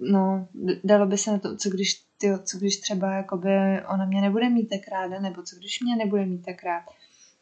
no, 0.00 0.48
dalo 0.84 1.06
by 1.06 1.18
se 1.18 1.30
na 1.30 1.38
to, 1.38 1.56
co 1.56 1.70
když, 1.70 2.04
tyjo, 2.18 2.38
co 2.38 2.58
když 2.58 2.76
třeba 2.76 3.12
jakoby 3.12 3.48
ona 3.88 4.04
mě 4.06 4.20
nebude 4.20 4.50
mít 4.50 4.68
tak 4.68 4.88
ráda, 4.88 5.20
nebo 5.20 5.42
co 5.42 5.56
když 5.56 5.80
mě 5.80 5.96
nebude 5.96 6.26
mít 6.26 6.44
tak 6.44 6.62
rád 6.62 6.84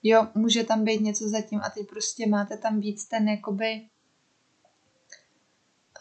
jo, 0.02 0.28
může 0.34 0.64
tam 0.64 0.84
být 0.84 1.00
něco 1.00 1.28
zatím 1.28 1.60
a 1.60 1.70
teď 1.70 1.88
prostě 1.88 2.26
máte 2.26 2.56
tam 2.56 2.80
víc 2.80 3.04
ten 3.04 3.28
jakoby 3.28 3.88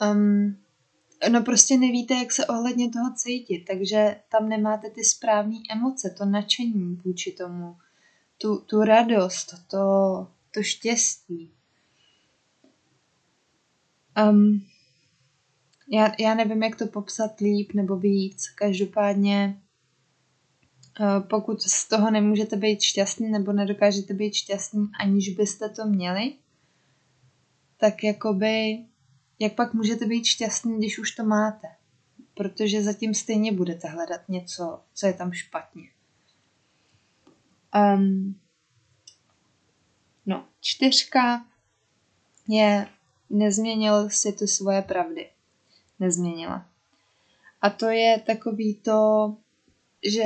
um, 0.01 0.57
no 1.31 1.43
prostě 1.43 1.77
nevíte, 1.77 2.13
jak 2.13 2.31
se 2.31 2.45
ohledně 2.45 2.89
toho 2.89 3.13
cítit, 3.15 3.65
takže 3.67 4.21
tam 4.31 4.49
nemáte 4.49 4.89
ty 4.89 5.03
správné 5.03 5.57
emoce, 5.71 6.15
to 6.17 6.25
nadšení 6.25 7.01
vůči 7.05 7.31
tomu, 7.31 7.77
tu, 8.37 8.57
tu 8.57 8.81
radost, 8.81 9.53
to, 9.71 9.77
to 10.53 10.63
štěstí. 10.63 11.51
Um, 14.29 14.65
já, 15.87 16.11
já 16.19 16.33
nevím, 16.33 16.63
jak 16.63 16.75
to 16.75 16.87
popsat 16.87 17.39
líp 17.39 17.73
nebo 17.73 17.95
víc. 17.95 18.49
Každopádně 18.49 19.61
Eh, 20.99 21.19
pokud 21.19 21.61
z 21.61 21.87
toho 21.87 22.11
nemůžete 22.11 22.55
být 22.55 22.81
šťastný 22.81 23.31
nebo 23.31 23.53
nedokážete 23.53 24.13
být 24.13 24.33
šťastný, 24.33 24.91
aniž 24.99 25.29
byste 25.29 25.69
to 25.69 25.85
měli, 25.85 26.33
tak 27.77 28.03
jakoby, 28.03 28.85
jak 29.39 29.55
pak 29.55 29.73
můžete 29.73 30.05
být 30.05 30.25
šťastný, 30.25 30.77
když 30.77 30.99
už 30.99 31.11
to 31.11 31.23
máte? 31.23 31.67
Protože 32.33 32.83
zatím 32.83 33.13
stejně 33.13 33.51
budete 33.51 33.87
hledat 33.87 34.21
něco, 34.29 34.81
co 34.93 35.07
je 35.07 35.13
tam 35.13 35.33
špatně. 35.33 35.89
Um, 37.75 38.39
no, 40.25 40.45
čtyřka 40.61 41.45
je 42.47 42.87
nezměnil 43.29 44.09
si 44.09 44.33
ty 44.33 44.47
svoje 44.47 44.81
pravdy. 44.81 45.29
Nezměnila. 45.99 46.65
A 47.61 47.69
to 47.69 47.85
je 47.85 48.19
takový 48.25 48.75
to, 48.75 49.35
že 50.13 50.23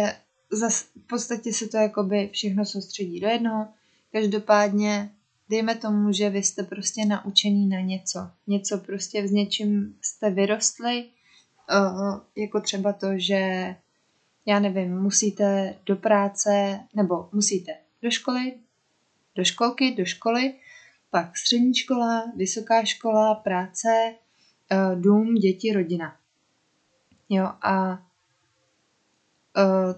zas, 0.51 0.83
v 0.83 1.07
podstatě 1.07 1.53
se 1.53 1.67
to 1.67 1.77
jakoby 1.77 2.29
všechno 2.33 2.65
soustředí 2.65 3.19
do 3.19 3.27
jednoho. 3.27 3.67
Každopádně 4.11 5.11
dejme 5.49 5.75
tomu, 5.75 6.11
že 6.11 6.29
vy 6.29 6.43
jste 6.43 6.63
prostě 6.63 7.05
naučený 7.05 7.67
na 7.67 7.79
něco. 7.79 8.19
Něco 8.47 8.77
prostě 8.77 9.27
s 9.27 9.31
něčím 9.31 9.97
jste 10.01 10.29
vyrostli, 10.29 11.05
uh, 11.71 12.19
jako 12.35 12.61
třeba 12.61 12.93
to, 12.93 13.07
že 13.15 13.75
já 14.45 14.59
nevím, 14.59 15.01
musíte 15.01 15.75
do 15.85 15.95
práce, 15.95 16.79
nebo 16.95 17.29
musíte 17.31 17.71
do 18.01 18.11
školy, 18.11 18.53
do 19.35 19.43
školky, 19.43 19.95
do 19.95 20.05
školy, 20.05 20.53
pak 21.09 21.37
střední 21.37 21.75
škola, 21.75 22.23
vysoká 22.35 22.85
škola, 22.85 23.35
práce, 23.35 24.15
dům, 24.95 25.35
děti, 25.35 25.73
rodina. 25.73 26.15
Jo, 27.29 27.49
a 27.61 27.91
uh, 27.91 27.97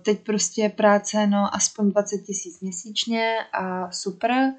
teď 0.03 0.19
prostě 0.19 0.69
práce, 0.69 1.27
no 1.27 1.55
aspoň 1.55 1.91
20 1.91 2.17
tisíc 2.17 2.59
měsíčně 2.59 3.35
a 3.53 3.91
super, 3.91 4.53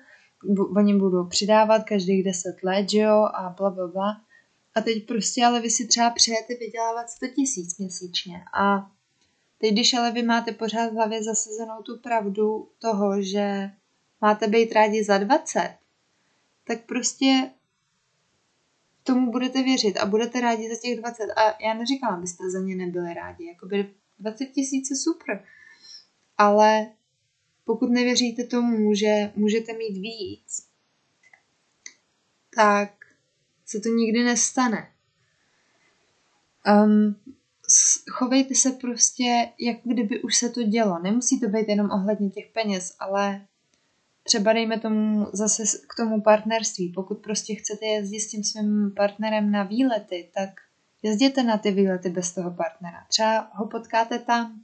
oni 0.77 0.99
budou 0.99 1.27
přidávat 1.27 1.85
každých 1.85 2.25
10 2.25 2.57
let, 2.63 2.91
že 2.91 2.99
jo, 2.99 3.29
a 3.35 3.55
bla, 3.59 3.71
bla, 3.71 3.87
bla. 3.87 4.21
A 4.75 4.81
teď 4.81 5.07
prostě, 5.07 5.45
ale 5.45 5.61
vy 5.61 5.71
si 5.71 5.87
třeba 5.87 6.11
přejete 6.11 6.55
vydělávat 6.61 7.11
100 7.11 7.27
tisíc 7.27 7.79
měsíčně 7.79 8.45
a 8.55 8.91
teď, 9.59 9.73
když 9.73 9.95
ale 9.95 10.13
vy 10.13 10.23
máte 10.23 10.53
pořád 10.53 10.91
v 10.91 10.95
hlavě 10.95 11.25
zasazenou 11.25 11.83
tu 11.83 11.99
pravdu 11.99 12.69
toho, 12.79 13.23
že 13.23 13.71
máte 14.21 14.49
být 14.49 14.73
rádi 14.73 15.05
za 15.05 15.19
20, 15.19 15.77
tak 16.67 16.87
prostě 16.87 17.51
tomu 19.05 19.31
budete 19.31 19.63
věřit 19.63 19.97
a 19.97 20.07
budete 20.07 20.41
rádi 20.41 20.69
za 20.69 20.77
těch 20.83 20.99
20. 20.99 21.25
A 21.25 21.63
já 21.65 21.75
neříkám, 21.75 22.15
abyste 22.15 22.51
za 22.51 22.61
ně 22.61 22.77
nebyli 22.77 23.15
rádi. 23.15 23.47
Jakoby 23.47 23.95
20 24.19 24.47
tisíc 24.47 24.91
je 24.91 24.97
super. 24.97 25.45
Ale 26.39 26.87
pokud 27.65 27.91
nevěříte 27.91 28.45
tomu, 28.45 28.95
že 28.95 29.33
můžete 29.35 29.73
mít 29.73 29.99
víc, 29.99 30.67
tak 32.57 32.91
se 33.67 33.81
to 33.81 33.89
nikdy 33.89 34.25
nestane. 34.25 34.93
Um, 36.85 37.17
chovejte 38.11 38.55
se 38.55 38.71
prostě, 38.71 39.53
jak 39.59 39.77
kdyby 39.85 40.23
už 40.23 40.37
se 40.37 40.49
to 40.49 40.63
dělo. 40.63 40.99
Nemusí 40.99 41.41
to 41.41 41.49
být 41.49 41.69
jenom 41.69 41.91
ohledně 41.91 42.31
těch 42.31 42.47
peněz, 42.53 42.97
ale 42.99 43.47
třeba 44.25 44.53
dejme 44.53 44.81
tomu 44.81 45.27
zase 45.33 45.63
k 45.89 45.97
tomu 45.97 46.21
partnerství. 46.21 46.93
Pokud 46.93 47.19
prostě 47.19 47.55
chcete 47.55 47.87
jezdit 47.87 48.21
s 48.21 48.31
tím 48.31 48.45
svým 48.45 48.93
partnerem 48.97 49.51
na 49.51 49.63
výlety, 49.63 50.31
tak 50.35 50.51
Jezděte 51.03 51.43
na 51.43 51.59
ty 51.59 51.71
výlety 51.71 52.09
bez 52.09 52.33
toho 52.33 52.51
partnera. 52.51 53.05
Třeba 53.09 53.51
ho 53.55 53.67
potkáte 53.67 54.19
tam 54.19 54.61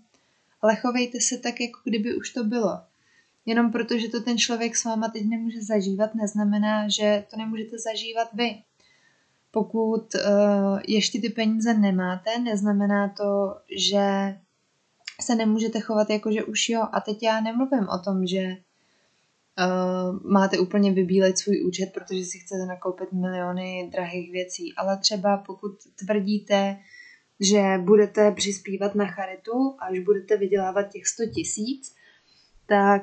ale 0.63 0.77
chovejte 0.77 1.21
se 1.21 1.39
tak, 1.39 1.61
jako 1.61 1.81
kdyby 1.85 2.17
už 2.17 2.31
to 2.31 2.45
bylo. 2.45 2.81
Jenom 3.47 3.73
protože 3.73 4.09
to 4.09 4.21
ten 4.21 4.39
člověk 4.39 4.77
s 4.77 4.85
váma 4.85 5.09
teď 5.09 5.25
nemůže 5.25 5.63
zažívat, 5.63 6.15
neznamená, 6.15 6.89
že 6.89 7.25
to 7.31 7.37
nemůžete 7.37 7.77
zažívat 7.79 8.29
vy. 8.33 8.63
Pokud 9.51 10.15
uh, 10.15 10.81
ještě 10.89 11.21
ty 11.21 11.29
peníze 11.29 11.75
nemáte, 11.75 12.39
neznamená 12.39 13.09
to, 13.09 13.57
že 13.77 14.39
se 15.21 15.35
nemůžete 15.35 15.81
chovat 15.81 16.11
jako, 16.11 16.33
že 16.33 16.45
už 16.45 16.69
jo. 16.69 16.87
A 16.93 17.01
teď 17.01 17.23
já 17.23 17.41
nemluvím 17.41 17.89
o 17.89 17.99
tom, 17.99 18.27
že 18.27 18.57
uh, 19.61 20.33
máte 20.33 20.59
úplně 20.59 20.93
vybílet 20.93 21.39
svůj 21.39 21.65
účet, 21.65 21.93
protože 21.95 22.25
si 22.25 22.39
chcete 22.39 22.67
nakoupit 22.67 23.13
miliony 23.13 23.89
drahých 23.93 24.33
věcí, 24.33 24.75
ale 24.77 24.99
třeba 24.99 25.37
pokud 25.37 25.73
tvrdíte, 26.05 26.77
že 27.41 27.63
budete 27.79 28.33
přispívat 28.33 28.95
na 28.95 29.07
charitu, 29.07 29.77
až 29.79 29.99
budete 29.99 30.37
vydělávat 30.37 30.83
těch 30.83 31.07
100 31.07 31.27
tisíc, 31.27 31.95
tak 32.67 33.03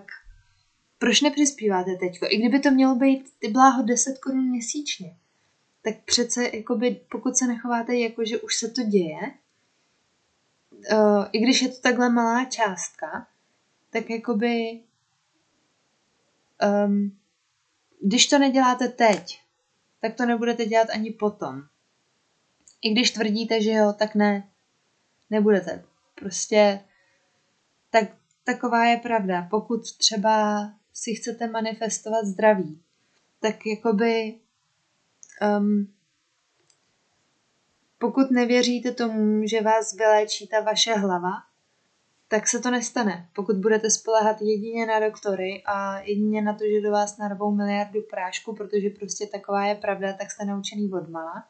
proč 0.98 1.22
nepřispíváte 1.22 1.96
teď? 1.96 2.20
I 2.30 2.38
kdyby 2.38 2.60
to 2.60 2.72
mělo 2.72 2.96
být 2.96 3.30
ty 3.40 3.48
bláho 3.48 3.84
10 3.84 4.18
korun 4.18 4.50
měsíčně, 4.50 5.16
tak 5.82 5.96
přece, 6.06 6.50
jakoby, 6.54 7.02
pokud 7.12 7.38
se 7.38 7.48
nechováte 7.48 7.96
jako, 7.96 8.26
že 8.26 8.40
už 8.40 8.56
se 8.56 8.68
to 8.70 8.84
děje, 8.84 9.20
uh, 10.92 11.26
i 11.32 11.40
když 11.40 11.62
je 11.62 11.68
to 11.70 11.82
takhle 11.82 12.10
malá 12.10 12.46
částka, 12.46 13.28
tak 13.90 14.10
jakoby 14.10 14.80
um, 16.86 17.18
když 18.02 18.28
to 18.28 18.40
neděláte 18.40 18.88
teď, 18.88 19.42
tak 20.02 20.16
to 20.16 20.26
nebudete 20.26 20.66
dělat 20.66 20.90
ani 20.90 21.12
potom. 21.12 21.62
I 22.82 22.92
když 22.92 23.12
tvrdíte, 23.12 23.62
že 23.62 23.72
jo, 23.72 23.94
tak 24.00 24.16
ne, 24.16 24.50
nebudete. 25.30 25.84
Prostě 26.16 26.80
tak, 27.90 28.04
taková 28.44 28.86
je 28.86 28.98
pravda. 28.98 29.48
Pokud 29.50 29.98
třeba 29.98 30.68
si 30.94 31.16
chcete 31.16 31.48
manifestovat 31.48 32.26
zdraví, 32.26 32.82
tak 33.40 33.66
jakoby 33.66 34.40
um, 35.60 35.94
pokud 37.98 38.32
nevěříte 38.32 38.92
tomu, 38.92 39.48
že 39.48 39.62
vás 39.62 39.94
vyléčí 39.94 40.48
ta 40.48 40.62
vaše 40.62 40.94
hlava, 40.94 41.34
tak 42.28 42.48
se 42.48 42.60
to 42.60 42.72
nestane. 42.72 43.30
Pokud 43.36 43.56
budete 43.56 43.90
spolehat 43.90 44.42
jedině 44.42 44.86
na 44.86 45.00
doktory 45.00 45.64
a 45.66 46.00
jedině 46.00 46.42
na 46.42 46.54
to, 46.54 46.64
že 46.76 46.82
do 46.82 46.92
vás 46.92 47.18
narvou 47.18 47.52
miliardu 47.52 48.02
prášku, 48.10 48.56
protože 48.56 48.90
prostě 48.90 49.28
taková 49.28 49.66
je 49.66 49.76
pravda, 49.76 50.14
tak 50.14 50.32
jste 50.32 50.46
naučený 50.46 50.92
od 50.94 51.10
mala, 51.10 51.46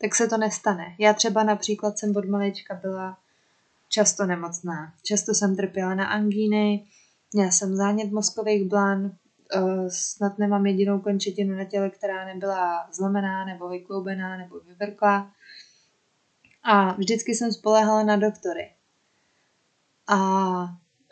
tak 0.00 0.14
se 0.14 0.28
to 0.28 0.36
nestane. 0.36 0.84
Já 0.98 1.12
třeba 1.12 1.42
například 1.42 1.98
jsem 1.98 2.16
od 2.16 2.28
malička 2.28 2.74
byla 2.74 3.18
často 3.88 4.26
nemocná. 4.26 4.94
Často 5.02 5.34
jsem 5.34 5.56
trpěla 5.56 5.94
na 5.94 6.06
angíny, 6.06 6.86
měla 7.32 7.50
jsem 7.50 7.76
zánět 7.76 8.12
mozkových 8.12 8.68
blán, 8.68 9.12
eh, 9.56 9.90
snad 9.90 10.38
nemám 10.38 10.66
jedinou 10.66 11.00
končetinu 11.00 11.56
na 11.56 11.64
těle, 11.64 11.90
která 11.90 12.24
nebyla 12.24 12.88
zlomená 12.92 13.44
nebo 13.44 13.68
vykloubená 13.68 14.36
nebo 14.38 14.60
vyvrklá. 14.60 15.32
A 16.62 16.92
vždycky 16.92 17.34
jsem 17.34 17.52
spolehala 17.52 18.02
na 18.02 18.16
doktory. 18.16 18.73
A 20.06 20.18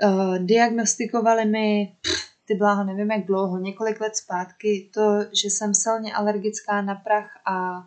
uh, 0.04 0.38
diagnostikovali 0.38 1.44
mi, 1.44 1.96
pff, 2.00 2.32
ty 2.44 2.54
bláho, 2.54 2.84
nevím 2.84 3.10
jak 3.10 3.26
dlouho, 3.26 3.58
několik 3.58 4.00
let 4.00 4.16
zpátky, 4.16 4.90
to, 4.94 5.20
že 5.42 5.50
jsem 5.50 5.74
silně 5.74 6.14
alergická 6.14 6.82
na 6.82 6.94
prach 6.94 7.30
a 7.46 7.86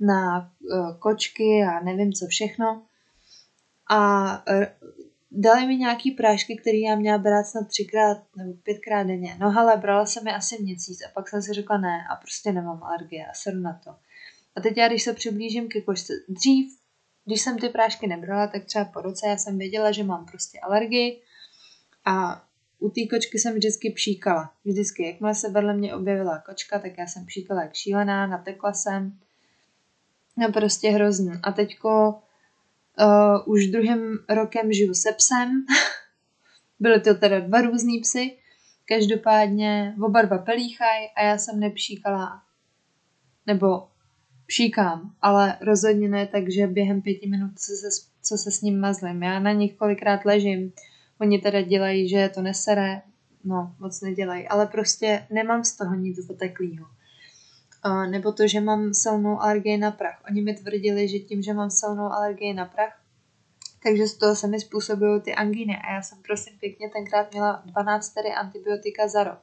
na 0.00 0.50
uh, 0.60 0.98
kočky 0.98 1.64
a 1.64 1.80
nevím 1.80 2.12
co 2.12 2.26
všechno. 2.26 2.82
A 3.90 4.24
uh, 4.50 4.64
dali 5.30 5.66
mi 5.66 5.76
nějaký 5.76 6.10
prášky, 6.10 6.56
které 6.56 6.78
já 6.78 6.96
měla 6.96 7.18
brát 7.18 7.44
snad 7.44 7.68
třikrát 7.68 8.18
nebo 8.36 8.52
pětkrát 8.62 9.06
denně. 9.06 9.36
No 9.40 9.50
hele, 9.50 9.76
brala 9.76 10.06
jsem 10.06 10.26
je 10.26 10.34
asi 10.34 10.62
měsíc 10.62 10.98
a 11.06 11.10
pak 11.14 11.28
jsem 11.28 11.42
si 11.42 11.52
řekla 11.52 11.78
ne 11.78 12.04
a 12.10 12.16
prostě 12.16 12.52
nemám 12.52 12.82
alergie 12.82 13.26
a 13.26 13.34
sedu 13.34 13.60
na 13.60 13.80
to. 13.84 13.90
A 14.56 14.60
teď 14.60 14.76
já, 14.76 14.88
když 14.88 15.02
se 15.02 15.12
přiblížím 15.12 15.68
ke 15.68 15.80
kočce, 15.80 16.12
dřív, 16.28 16.78
když 17.28 17.40
jsem 17.40 17.58
ty 17.58 17.68
prášky 17.68 18.06
nebrala, 18.06 18.46
tak 18.46 18.64
třeba 18.64 18.84
po 18.84 19.00
roce 19.00 19.28
já 19.28 19.36
jsem 19.36 19.58
věděla, 19.58 19.92
že 19.92 20.04
mám 20.04 20.26
prostě 20.26 20.60
alergii 20.60 21.22
a 22.04 22.44
u 22.78 22.90
té 22.90 23.00
kočky 23.10 23.38
jsem 23.38 23.54
vždycky 23.54 23.90
pšíkala. 23.90 24.52
Vždycky, 24.64 25.06
jakmile 25.06 25.34
se 25.34 25.50
vedle 25.50 25.74
mě 25.74 25.94
objevila 25.94 26.38
kočka, 26.38 26.78
tak 26.78 26.98
já 26.98 27.06
jsem 27.06 27.26
pšíkala 27.26 27.62
jak 27.62 27.74
šílená, 27.74 28.26
natekla 28.26 28.72
jsem. 28.72 29.18
No 30.36 30.52
prostě 30.52 30.90
hrozný. 30.90 31.32
A 31.42 31.52
teďko 31.52 32.18
Uh, 33.00 33.54
už 33.54 33.66
druhým 33.66 34.18
rokem 34.28 34.72
žiju 34.72 34.94
se 34.94 35.12
psem. 35.12 35.64
Byly 36.80 37.00
to 37.00 37.14
teda 37.14 37.40
dva 37.40 37.60
různý 37.60 38.00
psy. 38.00 38.38
Každopádně 38.84 39.94
oba 40.04 40.22
dva 40.22 40.38
pelíchaj 40.38 41.06
a 41.16 41.22
já 41.22 41.38
jsem 41.38 41.60
nepšíkala. 41.60 42.42
Nebo 43.46 43.88
pšíkám, 44.48 45.14
ale 45.22 45.58
rozhodně 45.60 46.08
ne 46.08 46.26
tak, 46.26 46.50
že 46.50 46.66
během 46.66 47.02
pěti 47.02 47.28
minut 47.28 47.58
se, 47.58 47.72
co 48.22 48.38
se 48.38 48.50
s 48.50 48.62
ním 48.62 48.80
mazlím. 48.80 49.22
Já 49.22 49.38
na 49.38 49.52
nich 49.52 49.74
kolikrát 49.74 50.24
ležím. 50.24 50.72
Oni 51.20 51.38
teda 51.38 51.60
dělají, 51.60 52.08
že 52.08 52.30
to 52.34 52.42
nesere. 52.42 53.02
No, 53.44 53.74
moc 53.78 54.00
nedělají. 54.00 54.48
Ale 54.48 54.66
prostě 54.66 55.26
nemám 55.30 55.64
z 55.64 55.76
toho 55.76 55.94
nic 55.94 56.16
zateklého. 56.26 56.86
Nebo 58.10 58.32
to, 58.32 58.48
že 58.48 58.60
mám 58.60 58.94
silnou 58.94 59.40
alergii 59.40 59.76
na 59.78 59.90
prach. 59.90 60.22
Oni 60.30 60.42
mi 60.42 60.54
tvrdili, 60.54 61.08
že 61.08 61.18
tím, 61.18 61.42
že 61.42 61.54
mám 61.54 61.70
silnou 61.70 62.12
alergii 62.12 62.54
na 62.54 62.64
prach, 62.64 63.00
takže 63.82 64.06
z 64.06 64.14
toho 64.14 64.36
se 64.36 64.46
mi 64.46 64.60
způsobují 64.60 65.20
ty 65.20 65.34
angíny. 65.34 65.76
A 65.76 65.92
já 65.94 66.02
jsem 66.02 66.18
prosím 66.22 66.58
pěkně 66.58 66.90
tenkrát 66.90 67.32
měla 67.32 67.62
12 67.66 68.08
tedy 68.10 68.28
antibiotika 68.28 69.08
za 69.08 69.24
rok. 69.24 69.40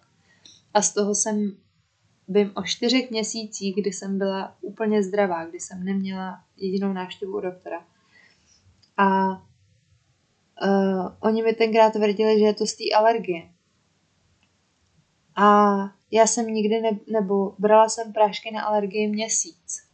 A 0.74 0.82
z 0.82 0.94
toho 0.94 1.16
jsem 1.16 1.58
vím 2.28 2.52
o 2.56 2.64
čtyřech 2.64 3.12
měsících, 3.12 3.76
kdy 3.76 3.94
jsem 3.94 4.18
byla 4.18 4.56
úplně 4.62 5.04
zdravá, 5.04 5.46
kdy 5.46 5.60
jsem 5.60 5.84
neměla 5.84 6.44
jedinou 6.58 6.94
návštěvu 6.94 7.38
u 7.38 7.42
doktora. 7.42 7.86
A 8.98 9.30
uh, 9.32 11.12
oni 11.20 11.44
mi 11.44 11.54
tenkrát 11.54 11.94
tvrdili, 11.94 12.40
že 12.40 12.46
je 12.46 12.54
to 12.54 12.66
z 12.66 12.74
té 12.74 12.84
alergie. 12.96 13.50
A 15.36 15.76
já 16.12 16.28
jsem 16.28 16.48
nikdy 16.48 16.82
ne, 16.82 17.00
nebo 17.12 17.56
brala 17.60 17.90
jsem 17.90 18.14
prášky 18.14 18.52
na 18.52 18.62
alergii 18.62 19.08
měsíc, 19.08 19.88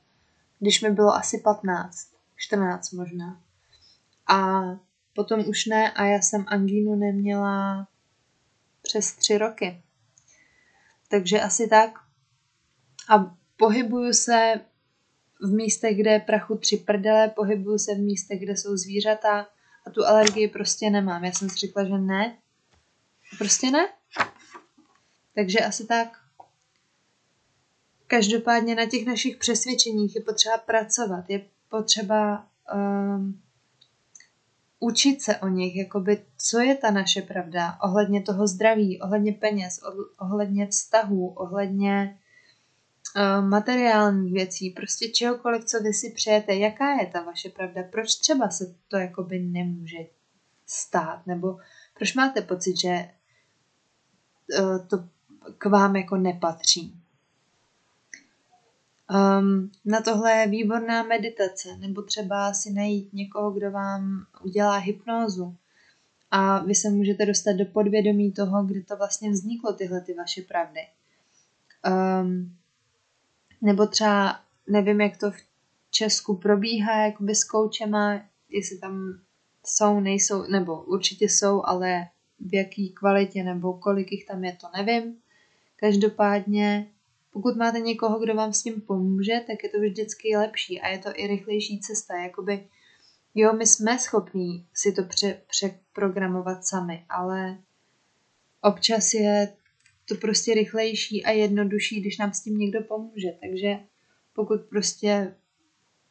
když 0.60 0.82
mi 0.82 0.89
bylo 0.89 1.13
asi 1.13 1.38
15, 1.38 2.08
14 2.36 2.91
možná. 2.91 3.41
A 4.28 4.62
potom 5.15 5.44
už 5.48 5.65
ne 5.65 5.91
a 5.91 6.04
já 6.06 6.22
jsem 6.22 6.46
angínu 6.48 6.96
neměla 6.96 7.88
přes 8.82 9.13
tři 9.13 9.38
roky. 9.38 9.82
Takže 11.08 11.41
asi 11.41 11.67
tak. 11.67 12.11
A 13.12 13.36
pohybuju 13.58 14.13
se 14.13 14.54
v 15.41 15.54
místech, 15.54 15.97
kde 15.97 16.12
je 16.12 16.19
prachu 16.19 16.58
tři 16.58 16.78
prdele, 16.78 17.30
pohybuju 17.30 17.78
se 17.78 17.95
v 17.95 18.00
místech, 18.00 18.39
kde 18.39 18.58
jsou 18.58 18.78
zvířata 18.78 19.47
a 19.86 19.89
tu 19.89 20.06
alergii 20.06 20.47
prostě 20.47 20.89
nemám. 20.89 21.24
Já 21.24 21.32
jsem 21.32 21.50
si 21.50 21.56
řekla, 21.56 21.84
že 21.84 21.97
ne. 21.97 22.38
Prostě 23.38 23.71
ne. 23.71 23.89
Takže 25.36 25.60
asi 25.60 25.86
tak. 25.86 26.08
Každopádně 28.08 28.76
na 28.76 28.86
těch 28.86 29.06
našich 29.06 29.38
přesvědčeních 29.38 30.15
je 30.15 30.21
potřeba 30.21 30.58
pracovat, 30.58 31.30
je 31.30 31.45
potřeba 31.69 32.47
um, 32.74 33.41
učit 34.80 35.21
se 35.21 35.38
o 35.38 35.47
nich, 35.47 35.76
jakoby, 35.76 36.26
co 36.38 36.60
je 36.60 36.76
ta 36.76 36.91
naše 36.91 37.21
pravda 37.21 37.78
ohledně 37.84 38.21
toho 38.21 38.47
zdraví, 38.47 39.02
ohledně 39.02 39.34
peněz, 39.34 39.80
ohledně 40.19 40.67
vztahů, 40.67 41.30
ohledně 41.30 42.17
materiálních 43.42 44.34
věcí, 44.34 44.70
prostě 44.70 45.10
čehokoliv, 45.10 45.66
co 45.66 45.80
vy 45.80 45.94
si 45.94 46.10
přejete, 46.10 46.56
jaká 46.56 46.94
je 46.94 47.08
ta 47.08 47.22
vaše 47.22 47.50
pravda, 47.50 47.84
proč 47.92 48.16
třeba 48.16 48.50
se 48.50 48.76
to 48.88 48.98
jakoby 48.98 49.40
nemůže 49.40 49.98
stát, 50.68 51.28
nebo 51.28 51.58
proč 51.98 52.14
máte 52.14 52.42
pocit, 52.42 52.80
že 52.80 53.10
uh, 54.60 54.88
to 54.88 55.08
k 55.58 55.66
vám 55.66 55.96
jako 55.96 56.18
nepatří. 56.18 57.02
Um, 59.12 59.72
na 59.86 60.02
tohle 60.02 60.32
je 60.32 60.48
výborná 60.48 61.04
meditace, 61.04 61.78
nebo 61.78 62.02
třeba 62.02 62.54
si 62.54 62.74
najít 62.74 63.14
někoho, 63.14 63.52
kdo 63.52 63.72
vám 63.72 64.26
udělá 64.44 64.78
hypnózu. 64.78 65.56
A 66.32 66.64
vy 66.64 66.76
se 66.76 66.90
můžete 66.90 67.26
dostat 67.26 67.54
do 67.54 67.66
podvědomí 67.66 68.32
toho, 68.32 68.64
kdy 68.64 68.84
to 68.84 68.98
vlastně 68.98 69.32
vzniklo, 69.32 69.74
tyhle 69.74 70.02
ty 70.02 70.14
vaše 70.14 70.42
pravdy. 70.42 70.80
Um, 72.22 72.58
nebo 73.62 73.88
třeba, 73.88 74.39
nevím, 74.67 75.02
jak 75.02 75.17
to 75.17 75.32
v 75.32 75.38
Česku 75.91 76.38
probíhá, 76.38 77.06
jakoby 77.06 77.36
s 77.36 77.43
koučema, 77.43 78.21
jestli 78.50 78.78
tam 78.78 79.19
jsou, 79.65 80.00
nejsou, 80.00 80.47
nebo 80.47 80.84
určitě 80.84 81.26
jsou, 81.26 81.62
ale 81.65 82.08
v 82.39 82.54
jaký 82.54 82.89
kvalitě 82.89 83.43
nebo 83.43 83.74
kolik 83.74 84.12
jich 84.12 84.26
tam 84.26 84.43
je, 84.43 84.58
to 84.62 84.67
nevím. 84.78 85.15
Každopádně, 85.76 86.88
pokud 87.32 87.58
máte 87.58 87.80
někoho, 87.80 88.19
kdo 88.19 88.36
vám 88.36 88.54
s 88.54 88.63
tím 88.63 88.82
pomůže, 88.82 89.41
tak 89.47 89.63
je 89.63 89.69
to 89.69 89.80
vždycky 89.80 90.38
lepší 90.38 90.82
a 90.82 90.88
je 90.88 91.00
to 91.00 91.10
i 91.15 91.28
rychlejší 91.28 91.80
cesta. 91.80 92.17
Jakoby 92.17 92.67
Jo, 93.36 93.54
my 93.54 93.67
jsme 93.67 94.00
schopní 94.00 94.67
si 94.74 94.91
to 94.91 95.04
pře- 95.04 95.41
přeprogramovat 95.47 96.65
sami, 96.65 97.06
ale 97.10 97.58
občas 98.62 99.13
je 99.13 99.54
to 100.12 100.17
prostě 100.17 100.54
rychlejší 100.54 101.26
a 101.26 101.32
jednodušší, 101.32 102.02
když 102.02 102.17
nám 102.17 102.34
s 102.34 102.41
tím 102.43 102.58
někdo 102.58 102.82
pomůže. 102.82 103.28
Takže 103.41 103.80
pokud 104.34 104.62
prostě 104.62 105.36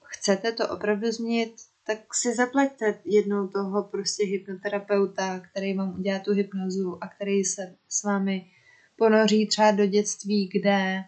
chcete 0.05 0.53
to 0.53 0.69
opravdu 0.69 1.13
změnit, 1.13 1.53
tak 1.87 2.15
si 2.15 2.35
zaplaťte 2.35 2.99
jednou 3.05 3.49
toho 3.49 3.83
prostě 3.83 4.25
hypnoterapeuta, 4.27 5.41
který 5.41 5.75
vám 5.75 5.99
udělá 5.99 6.19
tu 6.19 6.33
hypnozu 6.33 6.99
a 7.01 7.09
který 7.09 7.45
se 7.45 7.77
s 7.89 8.03
vámi 8.03 8.51
ponoří 8.97 9.47
třeba 9.47 9.71
do 9.71 9.87
dětství, 9.87 10.49
kde 10.53 11.05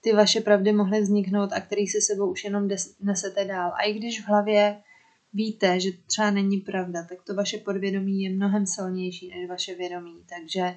ty 0.00 0.12
vaše 0.12 0.40
pravdy 0.40 0.72
mohly 0.72 1.00
vzniknout 1.00 1.52
a 1.52 1.60
který 1.60 1.86
si 1.86 2.00
sebou 2.00 2.30
už 2.30 2.44
jenom 2.44 2.68
nesete 3.00 3.44
dál. 3.44 3.72
A 3.74 3.82
i 3.82 3.92
když 3.92 4.20
v 4.20 4.28
hlavě 4.28 4.82
víte, 5.32 5.80
že 5.80 5.90
třeba 6.06 6.30
není 6.30 6.60
pravda, 6.60 7.06
tak 7.08 7.22
to 7.22 7.34
vaše 7.34 7.58
podvědomí 7.58 8.22
je 8.22 8.30
mnohem 8.30 8.66
silnější 8.66 9.28
než 9.28 9.48
vaše 9.48 9.74
vědomí. 9.74 10.24
Takže 10.28 10.74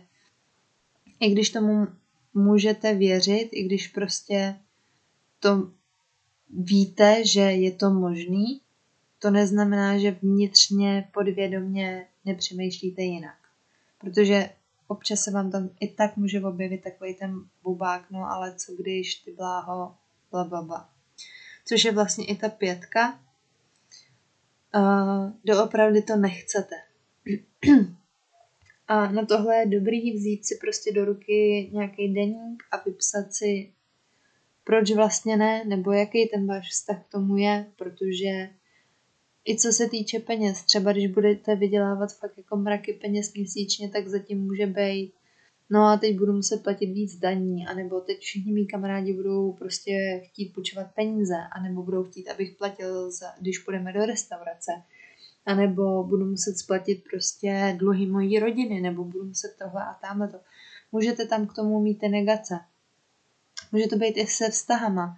i 1.20 1.30
když 1.30 1.50
tomu 1.50 1.88
můžete 2.34 2.94
věřit, 2.94 3.50
i 3.52 3.64
když 3.64 3.88
prostě 3.88 4.56
to 5.40 5.72
víte, 6.50 7.26
že 7.26 7.42
je 7.42 7.72
to 7.72 7.90
možný, 7.90 8.62
to 9.20 9.32
neznamená, 9.32 9.98
že 9.98 10.12
vnitřně 10.12 11.10
podvědomě 11.14 12.08
nepřemýšlíte 12.26 13.02
jinak. 13.02 13.38
Protože 13.98 14.50
občas 14.88 15.20
se 15.20 15.32
vám 15.32 15.52
tam 15.52 15.70
i 15.80 15.88
tak 15.88 16.18
může 16.18 16.42
objevit 16.42 16.84
takový 16.84 17.14
ten 17.14 17.40
bubák, 17.64 18.12
no 18.12 18.32
ale 18.32 18.56
co 18.56 18.74
když 18.74 19.16
ty 19.16 19.32
bláho, 19.32 19.96
blablabla. 20.32 20.90
Což 21.66 21.86
je 21.86 21.92
vlastně 21.92 22.26
i 22.26 22.36
ta 22.36 22.50
pětka. 22.50 23.20
Uh, 24.76 25.32
doopravdy 25.46 26.02
to 26.02 26.16
nechcete. 26.16 26.76
A 28.88 29.12
na 29.12 29.26
tohle 29.26 29.56
je 29.56 29.66
dobrý 29.66 30.12
vzít 30.12 30.46
si 30.46 30.58
prostě 30.62 30.92
do 30.94 31.06
ruky 31.06 31.70
nějaký 31.74 32.14
deník 32.14 32.64
a 32.72 32.84
vypsat 32.86 33.34
si, 33.34 33.72
proč 34.64 34.92
vlastně 34.92 35.38
ne, 35.38 35.66
nebo 35.66 35.92
jaký 35.92 36.28
ten 36.28 36.48
váš 36.48 36.70
vztah 36.70 37.06
k 37.06 37.12
tomu 37.12 37.38
je, 37.38 37.66
protože 37.76 38.50
i 39.48 39.58
co 39.58 39.72
se 39.72 39.90
týče 39.90 40.20
peněz, 40.20 40.64
třeba 40.64 40.92
když 40.92 41.08
budete 41.08 41.56
vydělávat 41.56 42.18
fakt 42.18 42.38
jako 42.38 42.58
mraky 42.58 42.94
peněz 42.94 43.34
měsíčně, 43.34 43.90
tak 43.90 44.08
zatím 44.08 44.42
může 44.42 44.68
být 44.68 45.14
no 45.70 45.86
a 45.86 45.98
teď 45.98 46.18
budu 46.18 46.34
muset 46.34 46.64
platit 46.64 46.86
víc 46.86 47.16
daní, 47.16 47.68
anebo 47.68 48.02
teď 48.02 48.20
všichni 48.20 48.54
mý 48.54 48.68
kamarádi 48.68 49.14
budou 49.14 49.54
prostě 49.54 50.22
chtít 50.24 50.54
půjčovat 50.54 50.88
peníze, 50.96 51.36
anebo 51.52 51.84
budou 51.84 52.04
chtít, 52.04 52.30
abych 52.30 52.56
platil, 52.58 53.12
za, 53.12 53.28
když 53.42 53.60
půjdeme 53.60 53.94
do 53.94 54.06
restaurace, 54.06 54.72
anebo 55.46 56.04
budu 56.04 56.26
muset 56.26 56.58
splatit 56.58 57.04
prostě 57.12 57.76
dluhy 57.80 58.06
mojí 58.06 58.40
rodiny, 58.40 58.82
nebo 58.82 59.04
budu 59.04 59.26
muset 59.26 59.56
tohle 59.60 59.84
a 59.84 59.94
tamhle 59.94 60.28
to. 60.28 60.40
Můžete 60.92 61.26
tam 61.26 61.48
k 61.48 61.54
tomu 61.54 61.80
mít 61.80 62.00
ty 62.00 62.10
negace. 62.10 62.60
Může 63.72 63.88
to 63.88 63.96
být 63.96 64.18
i 64.18 64.28
se 64.28 64.50
vztahama. 64.50 65.18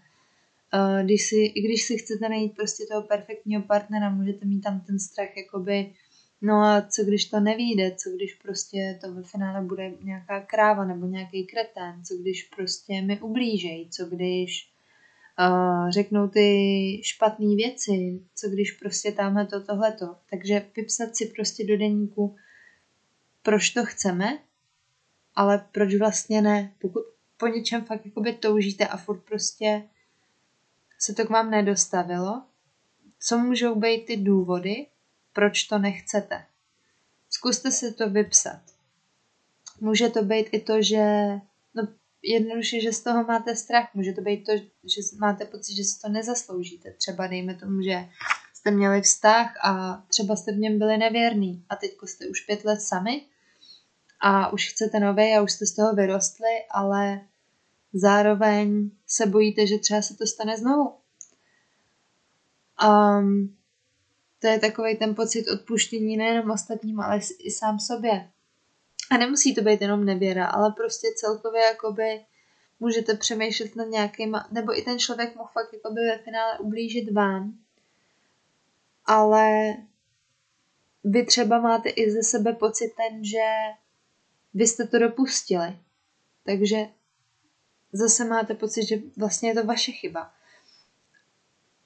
Eh, 0.74 1.04
když 1.04 1.28
si, 1.28 1.50
když 1.50 1.84
si 1.84 1.98
chcete 1.98 2.30
najít 2.30 2.56
prostě 2.56 2.86
toho 2.92 3.02
perfektního 3.02 3.62
partnera, 3.62 4.10
můžete 4.10 4.46
mít 4.46 4.62
tam 4.62 4.80
ten 4.80 5.00
strach, 5.00 5.38
jakoby, 5.38 5.94
no 6.42 6.54
a 6.56 6.82
co 6.82 7.04
když 7.04 7.26
to 7.26 7.40
nevíde, 7.40 7.96
co 7.96 8.10
když 8.10 8.34
prostě 8.34 9.00
to 9.02 9.14
ve 9.14 9.24
finále 9.24 9.66
bude 9.66 9.94
nějaká 10.04 10.42
kráva 10.42 10.86
nebo 10.86 11.06
nějaký 11.06 11.46
kretén, 11.46 12.04
co 12.04 12.18
když 12.18 12.44
prostě 12.44 13.02
mi 13.02 13.20
ublížejí, 13.20 13.90
co 13.90 14.06
když 14.06 14.70
řeknou 15.90 16.28
ty 16.28 17.02
špatné 17.04 17.56
věci, 17.56 18.22
co 18.36 18.50
když 18.50 18.72
prostě 18.72 19.12
tamhle 19.12 19.46
to, 19.46 19.64
tohleto. 19.64 20.16
Takže 20.30 20.66
vypsat 20.76 21.16
si 21.16 21.26
prostě 21.26 21.66
do 21.66 21.78
deníku, 21.78 22.36
proč 23.42 23.70
to 23.70 23.86
chceme, 23.86 24.40
ale 25.36 25.66
proč 25.72 25.96
vlastně 25.96 26.42
ne. 26.42 26.74
Pokud 26.82 27.04
po 27.38 27.48
něčem 27.48 27.86
fakt 27.86 28.06
jakoby 28.06 28.34
toužíte 28.34 28.88
a 28.88 28.98
furt 28.98 29.20
prostě 29.20 29.84
se 31.00 31.14
to 31.14 31.26
k 31.26 31.30
vám 31.30 31.52
nedostavilo, 31.52 32.44
co 33.20 33.38
můžou 33.38 33.76
být 33.76 34.06
ty 34.06 34.18
důvody, 34.18 34.88
proč 35.34 35.64
to 35.64 35.80
nechcete. 35.80 36.46
Zkuste 37.30 37.72
si 37.72 37.94
to 37.94 38.10
vypsat. 38.10 38.62
Může 39.80 40.10
to 40.10 40.24
být 40.24 40.48
i 40.52 40.60
to, 40.60 40.82
že 40.82 41.04
no, 41.74 41.88
jednoduše, 42.24 42.82
že 42.82 42.92
z 42.92 43.04
toho 43.04 43.24
máte 43.24 43.56
strach. 43.56 43.90
Může 43.94 44.14
to 44.14 44.22
být 44.22 44.44
to, 44.46 44.52
že 44.58 45.02
máte 45.20 45.46
pocit, 45.46 45.76
že 45.76 45.84
si 45.84 46.00
to 46.02 46.10
nezasloužíte. 46.10 46.92
Třeba 46.92 47.28
dejme 47.28 47.56
tomu, 47.56 47.82
že 47.82 48.10
jste 48.54 48.72
měli 48.72 49.02
vztah 49.02 49.66
a 49.66 50.04
třeba 50.08 50.36
jste 50.36 50.52
v 50.52 50.58
něm 50.58 50.80
byli 50.80 50.98
nevěrný 50.98 51.66
a 51.70 51.76
teď 51.76 51.92
jste 52.06 52.28
už 52.28 52.42
pět 52.42 52.66
let 52.66 52.82
sami 52.82 53.26
a 54.20 54.54
už 54.54 54.72
chcete 54.72 55.00
nové 55.00 55.36
a 55.36 55.42
už 55.42 55.52
jste 55.52 55.66
z 55.66 55.76
toho 55.76 55.94
vyrostli, 55.94 56.66
ale 56.72 57.22
zároveň 57.94 58.92
se 59.08 59.26
bojíte, 59.26 59.68
že 59.68 59.78
třeba 59.78 60.02
se 60.02 60.18
to 60.18 60.28
stane 60.28 60.58
znovu. 60.58 60.94
Um, 62.88 63.58
to 64.40 64.48
je 64.48 64.60
takový 64.60 64.98
ten 64.98 65.16
pocit 65.16 65.48
odpuštění 65.48 66.18
nejenom 66.18 66.52
ostatním, 66.52 67.00
ale 67.00 67.20
i 67.40 67.52
sám 67.52 67.80
sobě. 67.80 68.30
A 69.12 69.18
nemusí 69.18 69.56
to 69.56 69.62
být 69.62 69.82
jenom 69.82 70.06
nevěra, 70.06 70.46
ale 70.46 70.72
prostě 70.72 71.08
celkově 71.16 71.62
jakoby 71.62 72.26
můžete 72.80 73.14
přemýšlet 73.14 73.76
nad 73.76 73.88
nějakým, 73.88 74.38
nebo 74.52 74.80
i 74.80 74.82
ten 74.82 75.00
člověk 75.00 75.36
mohl 75.36 75.50
fakt 75.54 75.74
jakoby 75.74 76.02
ve 76.02 76.18
finále 76.18 76.60
ublížit 76.60 77.12
vám, 77.12 77.60
ale 79.06 79.76
vy 81.04 81.26
třeba 81.26 81.60
máte 81.62 81.90
i 81.90 82.12
ze 82.12 82.24
sebe 82.24 82.54
pocit 82.54 82.94
ten, 82.98 83.26
že 83.26 83.44
vy 84.54 84.68
jste 84.68 84.88
to 84.88 85.00
dopustili. 85.00 85.80
Takže 86.46 86.78
zase 87.94 88.26
máte 88.26 88.54
pocit, 88.54 88.86
že 88.86 88.96
vlastně 89.18 89.50
je 89.50 89.56
to 89.56 89.64
vaše 89.64 89.92
chyba. 89.92 90.32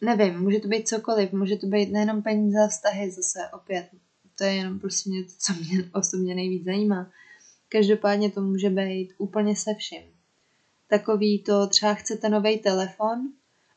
Nevím, 0.02 0.42
může 0.42 0.60
to 0.60 0.68
být 0.68 0.88
cokoliv, 0.88 1.32
může 1.32 1.56
to 1.56 1.68
být 1.68 1.92
nejenom 1.92 2.24
peníze 2.24 2.68
vztahy 2.70 3.12
zase 3.12 3.40
opět. 3.54 3.90
To 4.38 4.44
je 4.44 4.54
jenom 4.54 4.80
prostě 4.80 5.10
něco, 5.10 5.36
co 5.39 5.54
mě 5.54 5.89
osobně 5.94 6.36
nejvíc 6.36 6.63
zajímá. 6.63 7.12
Každopádně 7.70 8.32
to 8.32 8.41
může 8.41 8.70
být 8.70 9.13
úplně 9.17 9.56
se 9.56 9.74
vším. 9.74 10.02
Takový 10.88 11.39
to 11.39 11.67
třeba 11.67 11.94
chcete 11.94 12.30
nový 12.30 12.60
telefon, 12.60 13.20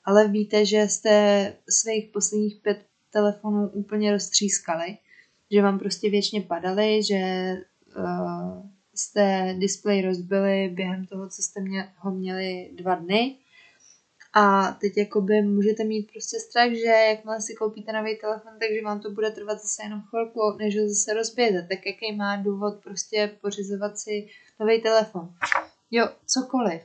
ale 0.04 0.28
víte, 0.28 0.66
že 0.66 0.88
jste 0.88 1.52
svých 1.68 2.10
posledních 2.12 2.56
pět 2.56 2.86
telefonů 3.10 3.68
úplně 3.68 4.12
roztřískali, 4.12 4.98
že 5.50 5.62
vám 5.62 5.78
prostě 5.78 6.10
věčně 6.10 6.40
padaly, 6.40 7.02
že 7.02 7.52
uh, 7.96 8.66
jste 8.94 9.54
display 9.58 10.02
rozbili 10.02 10.68
během 10.74 11.06
toho, 11.06 11.28
co 11.28 11.42
jste 11.42 11.60
mě, 11.60 11.92
ho 11.96 12.10
měli 12.10 12.70
dva 12.74 12.94
dny. 12.94 13.36
A 14.36 14.72
teď 14.80 14.96
jakoby 14.96 15.42
můžete 15.42 15.84
mít 15.84 16.10
prostě 16.12 16.40
strach, 16.40 16.70
že 16.70 16.86
jakmile 16.86 17.40
si 17.40 17.54
koupíte 17.54 17.92
nový 17.92 18.16
telefon, 18.16 18.52
takže 18.58 18.82
vám 18.84 19.00
to 19.00 19.10
bude 19.10 19.30
trvat 19.30 19.62
zase 19.62 19.82
jenom 19.82 20.02
chvilku, 20.02 20.56
než 20.58 20.80
ho 20.80 20.88
zase 20.88 21.14
rozbijete. 21.14 21.66
Tak 21.70 21.86
jaký 21.86 22.16
má 22.16 22.36
důvod 22.36 22.82
prostě 22.82 23.36
pořizovat 23.40 23.98
si 23.98 24.28
nový 24.60 24.82
telefon? 24.82 25.34
Jo, 25.90 26.08
cokoliv. 26.26 26.82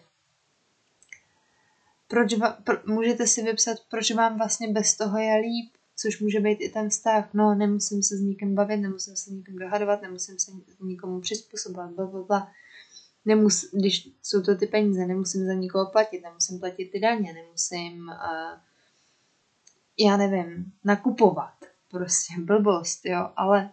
Proč 2.07 2.33
va, 2.33 2.57
pro, 2.63 2.77
můžete 2.85 3.27
si 3.27 3.43
vypsat, 3.43 3.77
proč 3.89 4.11
vám 4.11 4.37
vlastně 4.37 4.67
bez 4.67 4.97
toho 4.97 5.17
je 5.17 5.35
líp, 5.35 5.71
což 5.95 6.19
může 6.19 6.39
být 6.39 6.57
i 6.61 6.69
ten 6.69 6.89
vztah. 6.89 7.33
No, 7.33 7.55
nemusím 7.55 8.03
se 8.03 8.17
s 8.17 8.21
nikým 8.21 8.55
bavit, 8.55 8.77
nemusím 8.77 9.15
se 9.15 9.23
s 9.23 9.27
nikým 9.27 9.57
dohadovat, 9.57 10.01
nemusím 10.01 10.39
se 10.39 10.51
nikomu 10.81 11.21
přizpůsobovat, 11.21 11.91
bla, 11.91 12.05
bla, 12.05 12.23
bla. 12.23 12.51
Nemus, 13.29 13.71
když 13.73 14.09
jsou 14.23 14.41
to 14.41 14.55
ty 14.55 14.67
peníze, 14.67 15.05
nemusím 15.05 15.45
za 15.45 15.53
nikoho 15.53 15.91
platit, 15.91 16.21
nemusím 16.21 16.59
platit 16.59 16.85
ty 16.85 16.99
daně, 16.99 17.33
nemusím, 17.33 18.07
uh, 18.07 18.59
já 19.99 20.17
nevím, 20.17 20.73
nakupovat. 20.83 21.53
Prostě 21.91 22.33
blbost, 22.39 23.05
jo, 23.05 23.29
ale 23.35 23.71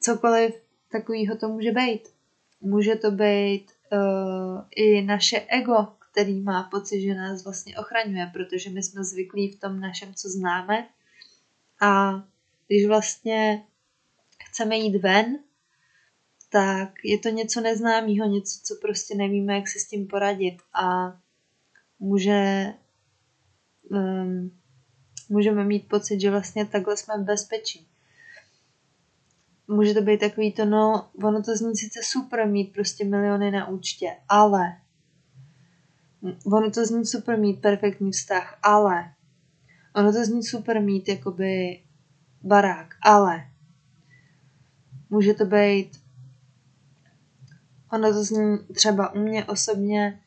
cokoliv 0.00 0.54
takového 0.92 1.36
to 1.36 1.48
může 1.48 1.72
být. 1.72 2.08
Může 2.60 2.94
to 2.94 3.10
být 3.10 3.66
uh, 3.92 4.62
i 4.70 5.02
naše 5.02 5.40
ego, 5.40 5.88
který 6.12 6.40
má 6.40 6.62
pocit, 6.62 7.00
že 7.00 7.14
nás 7.14 7.44
vlastně 7.44 7.78
ochraňuje, 7.78 8.30
protože 8.32 8.70
my 8.70 8.82
jsme 8.82 9.04
zvyklí 9.04 9.52
v 9.52 9.60
tom 9.60 9.80
našem, 9.80 10.14
co 10.14 10.28
známe, 10.28 10.88
a 11.80 12.22
když 12.66 12.86
vlastně 12.86 13.64
chceme 14.44 14.76
jít 14.76 14.98
ven, 14.98 15.38
tak 16.52 16.92
je 17.04 17.18
to 17.18 17.28
něco 17.28 17.60
neznámého, 17.60 18.28
něco, 18.28 18.60
co 18.64 18.74
prostě 18.82 19.14
nevíme, 19.14 19.54
jak 19.54 19.68
si 19.68 19.78
s 19.78 19.88
tím 19.88 20.06
poradit 20.06 20.56
a 20.82 21.16
může, 21.98 22.66
um, 23.90 24.50
můžeme 25.28 25.64
mít 25.64 25.88
pocit, 25.88 26.20
že 26.20 26.30
vlastně 26.30 26.66
takhle 26.66 26.96
jsme 26.96 27.14
v 27.18 27.24
bezpečí. 27.24 27.86
Může 29.68 29.94
to 29.94 30.00
být 30.00 30.20
takový 30.20 30.52
to, 30.52 30.64
no, 30.64 31.10
ono 31.24 31.42
to 31.42 31.56
zní 31.56 31.76
sice 31.76 32.00
super 32.02 32.48
mít 32.48 32.72
prostě 32.72 33.04
miliony 33.04 33.50
na 33.50 33.68
účtě, 33.68 34.16
ale 34.28 34.76
ono 36.46 36.70
to 36.70 36.86
zní 36.86 37.06
super 37.06 37.38
mít 37.38 37.60
perfektní 37.60 38.12
vztah, 38.12 38.58
ale 38.62 39.14
ono 39.94 40.12
to 40.12 40.24
zní 40.24 40.42
super 40.42 40.82
mít 40.82 41.08
jakoby 41.08 41.82
barák, 42.42 42.94
ale 43.02 43.50
může 45.10 45.34
to 45.34 45.44
být, 45.44 45.99
ono 47.92 48.12
to 48.12 48.24
zní 48.24 48.58
třeba 48.74 49.14
u 49.14 49.18
mě 49.18 49.44
osobně, 49.44 50.20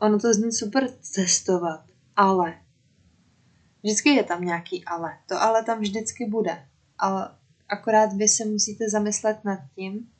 ono 0.00 0.18
to 0.18 0.34
zní 0.34 0.52
super 0.52 0.90
cestovat, 1.00 1.84
ale 2.16 2.54
vždycky 3.82 4.08
je 4.08 4.24
tam 4.24 4.44
nějaký 4.44 4.84
ale. 4.84 5.18
To 5.28 5.42
ale 5.42 5.64
tam 5.64 5.80
vždycky 5.80 6.26
bude. 6.26 6.66
Ale 6.98 7.36
akorát 7.68 8.12
vy 8.12 8.28
se 8.28 8.44
musíte 8.44 8.90
zamyslet 8.90 9.44
nad 9.44 9.58
tím, 9.74 10.10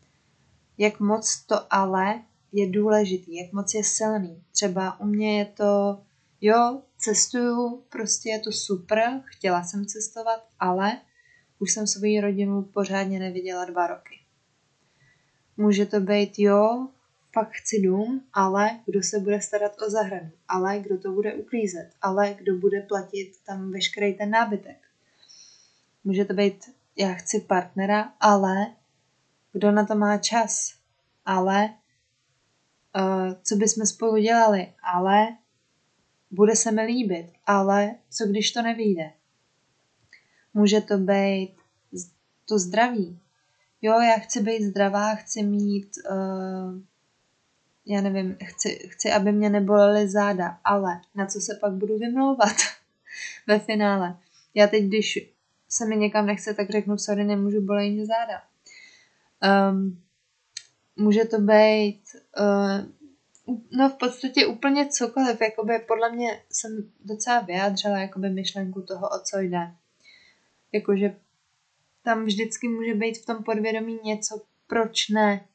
jak 0.78 1.00
moc 1.00 1.44
to 1.46 1.74
ale 1.74 2.22
je 2.52 2.70
důležitý, 2.70 3.36
jak 3.36 3.52
moc 3.52 3.74
je 3.74 3.84
silný. 3.84 4.44
Třeba 4.52 5.00
u 5.00 5.04
mě 5.04 5.38
je 5.38 5.44
to, 5.44 6.02
jo, 6.40 6.82
cestuju, 6.98 7.84
prostě 7.88 8.28
je 8.28 8.40
to 8.40 8.52
super, 8.52 9.22
chtěla 9.24 9.64
jsem 9.64 9.86
cestovat, 9.86 10.48
ale 10.58 11.00
už 11.58 11.72
jsem 11.72 11.86
svou 11.86 12.20
rodinu 12.20 12.62
pořádně 12.62 13.18
neviděla 13.18 13.64
dva 13.64 13.86
roky. 13.86 14.13
Může 15.56 15.86
to 15.86 16.00
být, 16.00 16.38
jo, 16.38 16.88
pak 17.34 17.52
chci 17.52 17.82
dům, 17.82 18.24
ale 18.32 18.80
kdo 18.86 19.02
se 19.02 19.18
bude 19.20 19.40
starat 19.40 19.82
o 19.86 19.90
zahradu, 19.90 20.30
ale 20.48 20.78
kdo 20.78 20.98
to 20.98 21.12
bude 21.12 21.34
uklízet, 21.34 21.90
ale 22.02 22.34
kdo 22.34 22.56
bude 22.56 22.80
platit 22.80 23.32
tam 23.46 23.72
veškerý 23.72 24.14
ten 24.14 24.30
nábytek. 24.30 24.76
Může 26.04 26.24
to 26.24 26.34
být, 26.34 26.70
já 26.96 27.14
chci 27.14 27.40
partnera, 27.40 28.12
ale 28.20 28.66
kdo 29.52 29.70
na 29.70 29.86
to 29.86 29.94
má 29.94 30.18
čas, 30.18 30.74
ale 31.26 31.74
uh, 32.96 33.32
co 33.42 33.56
bychom 33.56 33.86
spolu 33.86 34.16
dělali, 34.16 34.72
ale 34.82 35.26
bude 36.30 36.56
se 36.56 36.72
mi 36.72 36.82
líbit, 36.82 37.32
ale 37.46 37.94
co 38.10 38.26
když 38.26 38.52
to 38.52 38.62
nevyjde. 38.62 39.12
Může 40.54 40.80
to 40.80 40.98
být 40.98 41.56
to 42.48 42.58
zdraví. 42.58 43.20
Jo, 43.84 44.00
já 44.00 44.18
chci 44.18 44.40
být 44.40 44.62
zdravá, 44.62 45.14
chci 45.14 45.42
mít, 45.42 45.90
uh, 46.10 46.80
já 47.86 48.00
nevím, 48.00 48.36
chci, 48.44 48.88
chci, 48.88 49.12
aby 49.12 49.32
mě 49.32 49.50
nebolely 49.50 50.08
záda, 50.08 50.58
ale 50.64 51.00
na 51.14 51.26
co 51.26 51.40
se 51.40 51.58
pak 51.60 51.72
budu 51.72 51.98
vymlouvat 51.98 52.56
ve 53.46 53.58
finále. 53.58 54.16
Já 54.54 54.66
teď, 54.66 54.84
když 54.84 55.32
se 55.68 55.86
mi 55.86 55.96
někam 55.96 56.26
nechce, 56.26 56.54
tak 56.54 56.70
řeknu, 56.70 56.98
sorry, 56.98 57.24
nemůžu, 57.24 57.60
bolej 57.60 57.90
mě 57.90 58.06
záda. 58.06 58.42
Um, 59.70 60.02
může 60.96 61.24
to 61.24 61.38
být, 61.38 62.02
uh, 62.38 63.56
no 63.70 63.88
v 63.88 63.94
podstatě 63.94 64.46
úplně 64.46 64.86
cokoliv, 64.86 65.40
jakoby 65.40 65.78
podle 65.78 66.12
mě 66.12 66.42
jsem 66.50 66.90
docela 67.04 67.40
vyjádřila 67.40 67.98
jakoby 67.98 68.30
myšlenku 68.30 68.82
toho, 68.82 69.08
o 69.08 69.18
co 69.18 69.38
jde. 69.38 69.74
Jakože 70.72 71.16
tam 72.04 72.24
vždycky 72.24 72.68
může 72.68 72.94
být 72.94 73.18
v 73.18 73.26
tom 73.26 73.44
podvědomí 73.44 73.98
něco, 74.04 74.40
proč 74.66 75.08
ne. 75.08 75.48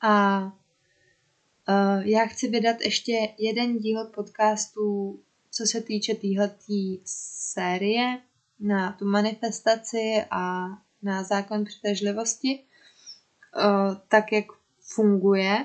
A 0.00 0.42
uh, 0.44 2.06
já 2.06 2.26
chci 2.26 2.48
vydat 2.48 2.80
ještě 2.80 3.12
jeden 3.38 3.78
díl 3.78 4.04
podcastu, 4.04 5.18
co 5.50 5.66
se 5.66 5.80
týče 5.80 6.14
téhletý 6.14 7.00
série 7.04 8.20
na 8.60 8.92
tu 8.92 9.04
manifestaci 9.04 10.24
a 10.30 10.66
na 11.02 11.22
zákon 11.22 11.64
přitažlivosti, 11.64 12.64
uh, 13.56 13.94
tak 14.08 14.32
jak 14.32 14.44
funguje, 14.80 15.64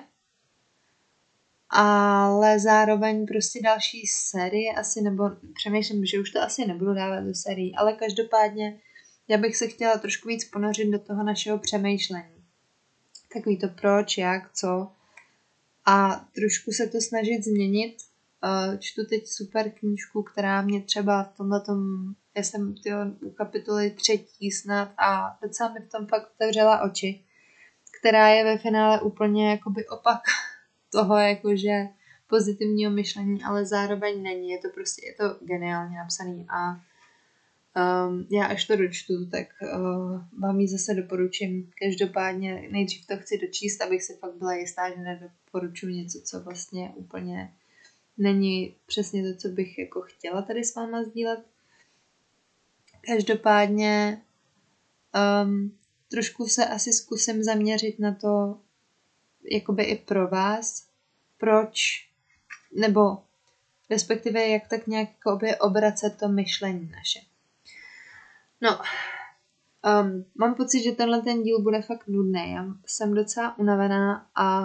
ale 1.69 2.59
zároveň 2.59 3.25
prostě 3.25 3.61
další 3.63 4.07
série 4.07 4.73
asi, 4.73 5.01
nebo 5.01 5.23
přemýšlím, 5.53 6.05
že 6.05 6.19
už 6.19 6.31
to 6.31 6.41
asi 6.41 6.65
nebudu 6.65 6.93
dávat 6.93 7.19
do 7.19 7.35
sérii, 7.35 7.73
ale 7.75 7.93
každopádně 7.93 8.79
já 9.29 9.37
bych 9.37 9.57
se 9.57 9.67
chtěla 9.67 9.97
trošku 9.97 10.27
víc 10.27 10.45
ponořit 10.45 10.91
do 10.91 10.99
toho 10.99 11.23
našeho 11.23 11.57
přemýšlení. 11.57 12.43
Takový 13.33 13.57
to 13.57 13.67
proč, 13.67 14.17
jak, 14.17 14.53
co. 14.53 14.91
A 15.85 16.25
trošku 16.35 16.71
se 16.71 16.87
to 16.87 17.01
snažit 17.01 17.43
změnit. 17.43 17.97
Uh, 18.43 18.77
čtu 18.79 19.05
teď 19.05 19.27
super 19.27 19.71
knížku, 19.71 20.23
která 20.23 20.61
mě 20.61 20.81
třeba 20.81 21.23
v 21.23 21.37
tomhle 21.37 21.61
tom, 21.61 21.79
já 22.35 22.43
jsem 22.43 22.75
tyjo, 22.75 22.97
u 23.21 23.31
kapitoly 23.31 23.91
třetí 23.91 24.51
snad 24.51 24.91
a 24.97 25.37
docela 25.41 25.73
mi 25.73 25.79
v 25.79 25.89
tom 25.89 26.07
fakt 26.07 26.31
otevřela 26.35 26.81
oči, 26.81 27.23
která 27.99 28.27
je 28.29 28.43
ve 28.43 28.57
finále 28.57 29.01
úplně 29.01 29.51
jakoby 29.51 29.87
opak 29.87 30.19
toho 30.91 31.17
jakože 31.17 31.87
pozitivního 32.27 32.91
myšlení, 32.91 33.43
ale 33.43 33.65
zároveň 33.65 34.23
není. 34.23 34.49
Je 34.49 34.59
to 34.59 34.69
prostě, 34.69 35.05
je 35.05 35.13
to 35.13 35.45
geniálně 35.45 35.97
napsaný 35.97 36.47
a 36.49 36.88
Um, 37.75 38.27
já 38.31 38.45
až 38.45 38.65
to 38.65 38.75
dočtu, 38.75 39.29
tak 39.31 39.47
uh, 39.61 40.21
vám 40.39 40.59
ji 40.59 40.67
zase 40.67 40.93
doporučím. 40.93 41.71
Každopádně 41.83 42.67
nejdřív 42.71 43.07
to 43.07 43.17
chci 43.17 43.37
dočíst, 43.37 43.81
abych 43.81 44.03
si 44.03 44.17
fakt 44.17 44.35
byla 44.35 44.53
jistá, 44.53 44.89
že 44.89 45.01
nedoporučuji 45.01 45.95
něco, 45.95 46.21
co 46.21 46.43
vlastně 46.43 46.93
úplně 46.95 47.53
není 48.17 48.75
přesně 48.85 49.23
to, 49.23 49.39
co 49.39 49.47
bych 49.49 49.77
jako 49.77 50.01
chtěla 50.01 50.41
tady 50.41 50.63
s 50.63 50.75
váma 50.75 51.03
sdílet. 51.03 51.45
Každopádně 53.01 54.21
um, 55.43 55.77
trošku 56.07 56.47
se 56.47 56.65
asi 56.65 56.93
zkusím 56.93 57.43
zaměřit 57.43 57.99
na 57.99 58.15
to, 58.15 58.59
jakoby 59.51 59.83
i 59.83 59.95
pro 59.95 60.27
vás, 60.27 60.87
proč, 61.37 62.07
nebo 62.75 63.17
respektive 63.89 64.47
jak 64.47 64.67
tak 64.67 64.87
nějak 64.87 65.09
obracet 65.59 66.17
to 66.19 66.27
myšlení 66.27 66.91
naše. 66.91 67.28
No, 68.61 68.79
um, 70.01 70.25
mám 70.35 70.55
pocit, 70.55 70.83
že 70.83 70.91
tenhle 70.91 71.21
ten 71.21 71.43
díl 71.43 71.61
bude 71.61 71.81
fakt 71.81 72.07
nudný. 72.07 72.51
Já 72.51 72.65
jsem 72.85 73.13
docela 73.13 73.57
unavená 73.57 74.29
a 74.35 74.61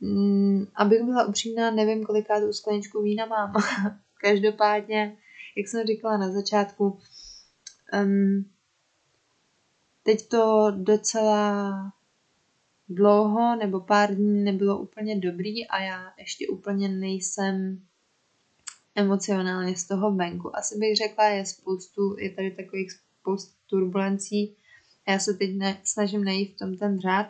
mm, 0.00 0.66
abych 0.74 1.02
byla 1.02 1.24
upřímná, 1.24 1.70
nevím, 1.70 2.04
koliká 2.04 2.40
tu 2.40 2.52
skleničku 2.52 3.02
vína 3.02 3.26
mám. 3.26 3.52
Každopádně, 4.20 5.16
jak 5.56 5.68
jsem 5.68 5.86
říkala 5.86 6.16
na 6.16 6.32
začátku, 6.32 6.98
um, 8.02 8.50
teď 10.02 10.28
to 10.28 10.72
docela 10.76 11.72
dlouho 12.88 13.56
nebo 13.56 13.80
pár 13.80 14.14
dní 14.14 14.44
nebylo 14.44 14.78
úplně 14.78 15.18
dobrý 15.18 15.68
a 15.68 15.82
já 15.82 16.12
ještě 16.18 16.48
úplně 16.48 16.88
nejsem 16.88 17.82
emocionálně 18.94 19.76
z 19.76 19.84
toho 19.84 20.12
venku. 20.12 20.56
Asi 20.56 20.78
bych 20.78 20.96
řekla, 20.96 21.24
je 21.24 21.46
spoustu, 21.46 22.16
je 22.18 22.30
tady 22.30 22.50
takových 22.50 22.92
spoustu 23.20 23.52
turbulencí. 23.66 24.56
Já 25.08 25.18
se 25.18 25.34
teď 25.34 25.56
ne, 25.56 25.80
snažím 25.84 26.24
najít 26.24 26.54
v 26.54 26.58
tom 26.58 26.76
ten 26.76 27.00
řád. 27.00 27.26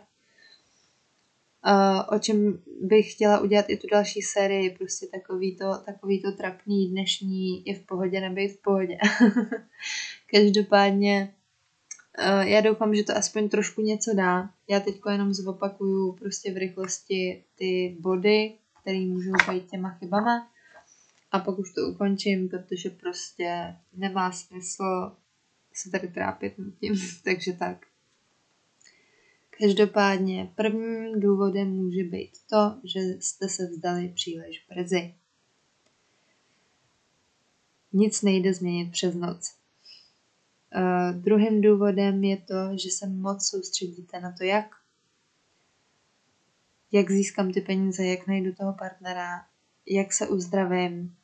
Uh, 1.66 2.16
o 2.16 2.18
čem 2.18 2.62
bych 2.81 3.12
chtěla 3.12 3.40
udělat 3.40 3.64
i 3.68 3.77
tu 3.77 3.87
další 3.92 4.22
sérii, 4.22 4.70
prostě 4.70 5.07
takový 5.07 5.57
to, 5.57 5.79
takový 5.87 6.22
to 6.22 6.33
trapný 6.33 6.88
dnešní 6.90 7.62
je 7.66 7.75
v 7.75 7.87
pohodě, 7.87 8.20
nebej 8.20 8.48
v 8.48 8.62
pohodě. 8.62 8.98
Každopádně 10.31 11.35
uh, 12.18 12.40
já 12.40 12.61
doufám, 12.61 12.94
že 12.94 13.03
to 13.03 13.16
aspoň 13.16 13.48
trošku 13.48 13.83
něco 13.83 14.14
dá. 14.14 14.51
Já 14.68 14.81
teď 14.81 15.01
jenom 15.11 15.35
zopakuju 15.35 16.12
prostě 16.12 16.53
v 16.53 16.57
rychlosti 16.57 17.44
ty 17.55 17.96
body, 18.01 18.55
které 18.81 18.98
můžou 18.98 19.33
být 19.51 19.70
těma 19.70 19.90
chybama 19.90 20.53
a 21.33 21.38
pak 21.38 21.59
už 21.59 21.75
to 21.75 21.81
ukončím, 21.81 22.49
protože 22.49 22.90
prostě 22.90 23.77
nemá 23.92 24.33
smysl 24.33 25.16
se 25.75 25.90
tady 25.90 26.09
trápit 26.09 26.59
nad 26.59 26.75
tím, 26.81 26.95
takže 27.25 27.53
tak. 27.53 27.87
Každopádně 29.59 30.53
prvním 30.55 31.21
důvodem 31.21 31.68
může 31.68 32.05
být 32.05 32.33
to, 32.51 32.81
že 32.85 33.01
jste 33.01 33.49
se 33.49 33.66
vzdali 33.66 34.09
příliš 34.09 34.66
brzy. 34.68 35.14
Nic 37.92 38.23
nejde 38.23 38.55
změnit 38.55 38.92
přes 38.92 39.14
noc. 39.14 39.55
Uh, 40.77 41.21
druhým 41.23 41.61
důvodem 41.61 42.25
je 42.25 42.37
to, 42.37 42.77
že 42.77 42.90
se 42.90 43.07
moc 43.07 43.49
soustředíte 43.49 44.21
na 44.21 44.33
to, 44.38 44.45
jak. 44.45 44.66
Jak 46.92 47.11
získám 47.11 47.53
ty 47.53 47.61
peníze, 47.61 48.07
jak 48.07 48.27
najdu 48.27 48.55
toho 48.55 48.73
partnera, 48.73 49.47
jak 49.87 50.12
se 50.12 50.29
uzdravím, 50.29 51.16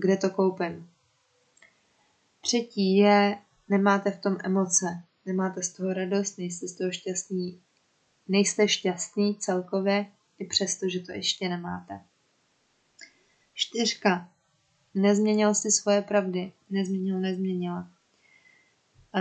kde 0.00 0.16
to 0.16 0.30
koupím. 0.30 0.90
Třetí 2.40 2.96
je, 2.96 3.38
nemáte 3.68 4.10
v 4.10 4.20
tom 4.20 4.36
emoce, 4.44 5.02
nemáte 5.26 5.62
z 5.62 5.72
toho 5.72 5.92
radost, 5.92 6.38
nejste 6.38 6.68
z 6.68 6.76
toho 6.76 6.92
šťastný, 6.92 7.60
nejste 8.28 8.68
šťastný 8.68 9.36
celkově, 9.36 10.06
i 10.38 10.44
přesto, 10.44 10.88
že 10.88 11.00
to 11.00 11.12
ještě 11.12 11.48
nemáte. 11.48 12.00
Čtyřka. 13.54 14.28
Nezměnil 14.94 15.54
si 15.54 15.70
svoje 15.70 16.02
pravdy. 16.02 16.52
Nezměnil, 16.70 17.20
nezměnila. 17.20 17.90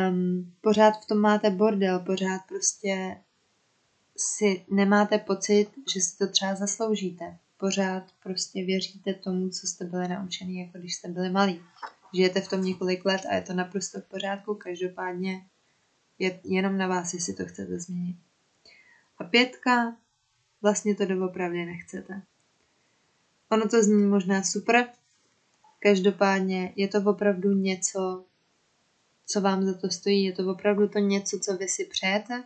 Um, 0.09 0.53
pořád 0.61 0.91
v 0.91 1.07
tom 1.07 1.17
máte 1.17 1.49
bordel, 1.49 1.99
pořád 1.99 2.41
prostě 2.47 3.17
si 4.17 4.65
nemáte 4.71 5.17
pocit, 5.17 5.67
že 5.93 6.01
si 6.01 6.17
to 6.17 6.27
třeba 6.27 6.55
zasloužíte 6.55 7.37
pořád 7.59 8.03
prostě 8.23 8.65
věříte 8.65 9.13
tomu, 9.13 9.49
co 9.49 9.67
jste 9.67 9.85
byli 9.85 10.07
naučený, 10.07 10.59
jako 10.59 10.77
když 10.77 10.95
jste 10.95 11.07
byli 11.07 11.29
malí. 11.29 11.61
žijete 12.13 12.41
v 12.41 12.47
tom 12.47 12.63
několik 12.63 13.05
let 13.05 13.21
a 13.29 13.35
je 13.35 13.41
to 13.41 13.53
naprosto 13.53 14.01
v 14.01 14.03
pořádku, 14.03 14.55
každopádně 14.55 15.45
je 16.19 16.39
jenom 16.43 16.77
na 16.77 16.87
vás, 16.87 17.13
jestli 17.13 17.33
to 17.33 17.45
chcete 17.45 17.79
změnit. 17.79 18.17
A 19.17 19.23
pětka, 19.23 19.97
vlastně 20.61 20.95
to 20.95 21.05
doopravdy 21.05 21.65
nechcete. 21.65 22.21
Ono 23.49 23.67
to 23.67 23.83
zní 23.83 24.05
možná 24.05 24.43
super, 24.43 24.89
každopádně 25.79 26.73
je 26.75 26.87
to 26.87 27.01
opravdu 27.05 27.51
něco, 27.53 28.25
co 29.25 29.41
vám 29.41 29.65
za 29.65 29.73
to 29.73 29.89
stojí, 29.89 30.23
je 30.23 30.33
to 30.33 30.51
opravdu 30.51 30.87
to 30.87 30.99
něco, 30.99 31.39
co 31.39 31.57
vy 31.57 31.67
si 31.67 31.85
přejete. 31.85 32.43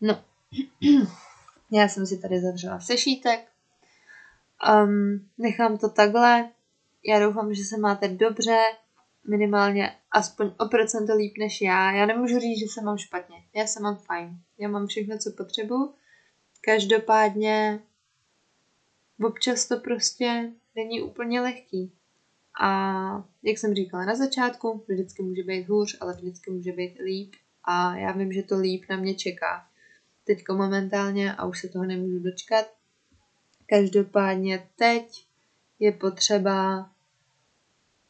No, 0.00 0.24
já 1.74 1.88
jsem 1.88 2.06
si 2.06 2.18
tady 2.18 2.40
zavřela 2.40 2.80
sešítek, 2.80 3.48
um, 4.84 5.28
nechám 5.38 5.78
to 5.78 5.88
takhle, 5.88 6.50
já 7.06 7.18
doufám, 7.18 7.54
že 7.54 7.64
se 7.64 7.76
máte 7.76 8.08
dobře, 8.08 8.58
minimálně 9.28 9.92
aspoň 10.10 10.50
o 10.58 10.68
procento 10.68 11.14
líp 11.14 11.34
než 11.38 11.60
já. 11.60 11.92
Já 11.92 12.06
nemůžu 12.06 12.38
říct, 12.38 12.58
že 12.58 12.66
se 12.68 12.82
mám 12.82 12.98
špatně. 12.98 13.36
Já 13.54 13.66
se 13.66 13.80
mám 13.80 13.96
fajn. 13.96 14.38
Já 14.58 14.68
mám 14.68 14.86
všechno, 14.86 15.18
co 15.18 15.30
potřebuji. 15.30 15.94
Každopádně 16.60 17.80
občas 19.24 19.66
to 19.68 19.76
prostě 19.76 20.52
není 20.76 21.02
úplně 21.02 21.40
lehký. 21.40 21.92
A 22.62 23.24
jak 23.42 23.58
jsem 23.58 23.74
říkala 23.74 24.04
na 24.04 24.14
začátku, 24.14 24.84
vždycky 24.88 25.22
může 25.22 25.42
být 25.42 25.68
hůř, 25.68 25.96
ale 26.00 26.14
vždycky 26.14 26.50
může 26.50 26.72
být 26.72 26.98
líp. 26.98 27.34
A 27.64 27.96
já 27.96 28.12
vím, 28.12 28.32
že 28.32 28.42
to 28.42 28.58
líp 28.58 28.84
na 28.90 28.96
mě 28.96 29.14
čeká. 29.14 29.66
Teďko 30.24 30.54
momentálně 30.54 31.34
a 31.34 31.44
už 31.44 31.60
se 31.60 31.68
toho 31.68 31.84
nemůžu 31.84 32.18
dočkat. 32.18 32.66
Každopádně 33.66 34.68
teď 34.76 35.26
je 35.78 35.92
potřeba 35.92 36.90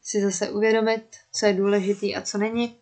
si 0.01 0.21
zase 0.21 0.49
uvědomit, 0.49 1.17
co 1.31 1.45
je 1.45 1.53
důležitý 1.53 2.15
a 2.15 2.21
co 2.21 2.37
není, 2.37 2.77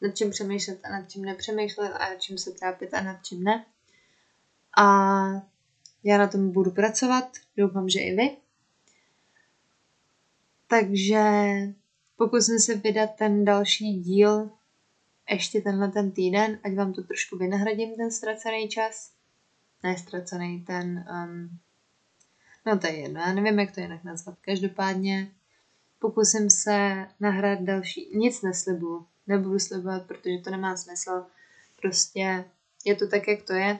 nad 0.00 0.16
čím 0.16 0.30
přemýšlet 0.30 0.80
a 0.84 0.88
nad 0.88 1.10
čím 1.10 1.24
nepřemýšlet 1.24 1.92
a 1.92 1.98
nad 1.98 2.20
čím 2.20 2.38
se 2.38 2.50
trápit 2.50 2.94
a 2.94 3.00
nad 3.02 3.24
čím 3.24 3.44
ne. 3.44 3.64
A 4.78 4.84
já 6.04 6.18
na 6.18 6.28
tom 6.28 6.52
budu 6.52 6.70
pracovat, 6.70 7.28
doufám, 7.56 7.88
že 7.88 8.00
i 8.00 8.16
vy. 8.16 8.36
Takže 10.66 11.22
pokusím 12.16 12.58
se 12.58 12.74
vydat 12.74 13.10
ten 13.18 13.44
další 13.44 13.92
díl 13.92 14.50
ještě 15.30 15.60
tenhle 15.60 15.88
ten 15.88 16.12
týden, 16.12 16.58
ať 16.64 16.74
vám 16.74 16.92
to 16.92 17.02
trošku 17.02 17.36
vynahradím, 17.36 17.96
ten 17.96 18.10
ztracený 18.10 18.68
čas. 18.68 19.12
Ne 19.82 19.96
ztracený, 19.96 20.60
ten... 20.60 21.06
Um, 21.24 21.58
no 22.66 22.78
to 22.78 22.86
je 22.86 22.92
jedno, 22.92 23.20
já 23.20 23.32
nevím, 23.32 23.58
jak 23.58 23.74
to 23.74 23.80
jinak 23.80 24.04
nazvat. 24.04 24.38
Každopádně 24.40 25.30
pokusím 25.98 26.50
se 26.50 27.06
nahrát 27.20 27.60
další. 27.60 28.16
Nic 28.16 28.42
neslibuju, 28.42 29.06
nebudu 29.26 29.58
slibovat, 29.58 30.06
protože 30.06 30.38
to 30.44 30.50
nemá 30.50 30.76
smysl. 30.76 31.26
Prostě 31.82 32.44
je 32.84 32.94
to 32.94 33.08
tak, 33.08 33.28
jak 33.28 33.42
to 33.42 33.52
je. 33.52 33.78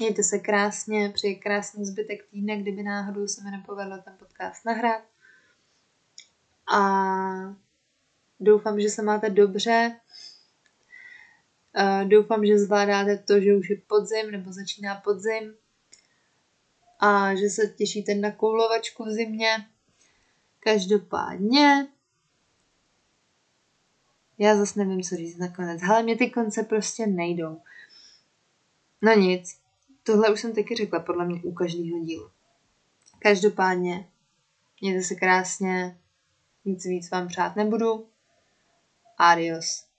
Mějte 0.00 0.22
se 0.22 0.38
krásně, 0.38 1.08
přeji 1.08 1.36
krásný 1.36 1.84
zbytek 1.84 2.26
týdne, 2.30 2.56
kdyby 2.56 2.82
náhodou 2.82 3.26
se 3.26 3.44
mi 3.44 3.50
nepovedlo 3.50 3.98
ten 3.98 4.16
podcast 4.18 4.64
nahrát. 4.64 5.02
A 6.74 6.80
doufám, 8.40 8.80
že 8.80 8.90
se 8.90 9.02
máte 9.02 9.30
dobře. 9.30 9.96
Doufám, 12.04 12.46
že 12.46 12.58
zvládáte 12.58 13.18
to, 13.18 13.40
že 13.40 13.56
už 13.56 13.70
je 13.70 13.76
podzim 13.76 14.30
nebo 14.30 14.52
začíná 14.52 14.94
podzim 14.94 15.54
a 17.00 17.34
že 17.34 17.48
se 17.48 17.66
těšíte 17.66 18.14
na 18.14 18.30
koulovačku 18.30 19.04
v 19.04 19.08
zimě. 19.08 19.66
Každopádně 20.60 21.88
já 24.38 24.56
zase 24.56 24.84
nevím, 24.84 25.02
co 25.02 25.16
říct 25.16 25.38
nakonec. 25.38 25.82
Ale 25.82 26.02
mě 26.02 26.16
ty 26.16 26.30
konce 26.30 26.62
prostě 26.62 27.06
nejdou. 27.06 27.60
No 29.02 29.12
nic, 29.12 29.58
tohle 30.02 30.32
už 30.32 30.40
jsem 30.40 30.54
taky 30.54 30.76
řekla 30.76 31.00
podle 31.00 31.26
mě 31.26 31.42
u 31.42 31.52
každého 31.52 31.98
dílu. 32.04 32.30
Každopádně, 33.18 34.08
mějte 34.80 35.02
se 35.02 35.14
krásně, 35.14 35.98
nic 36.64 36.84
víc 36.84 37.10
vám 37.10 37.28
přát 37.28 37.56
nebudu. 37.56 38.06
Adios. 39.18 39.91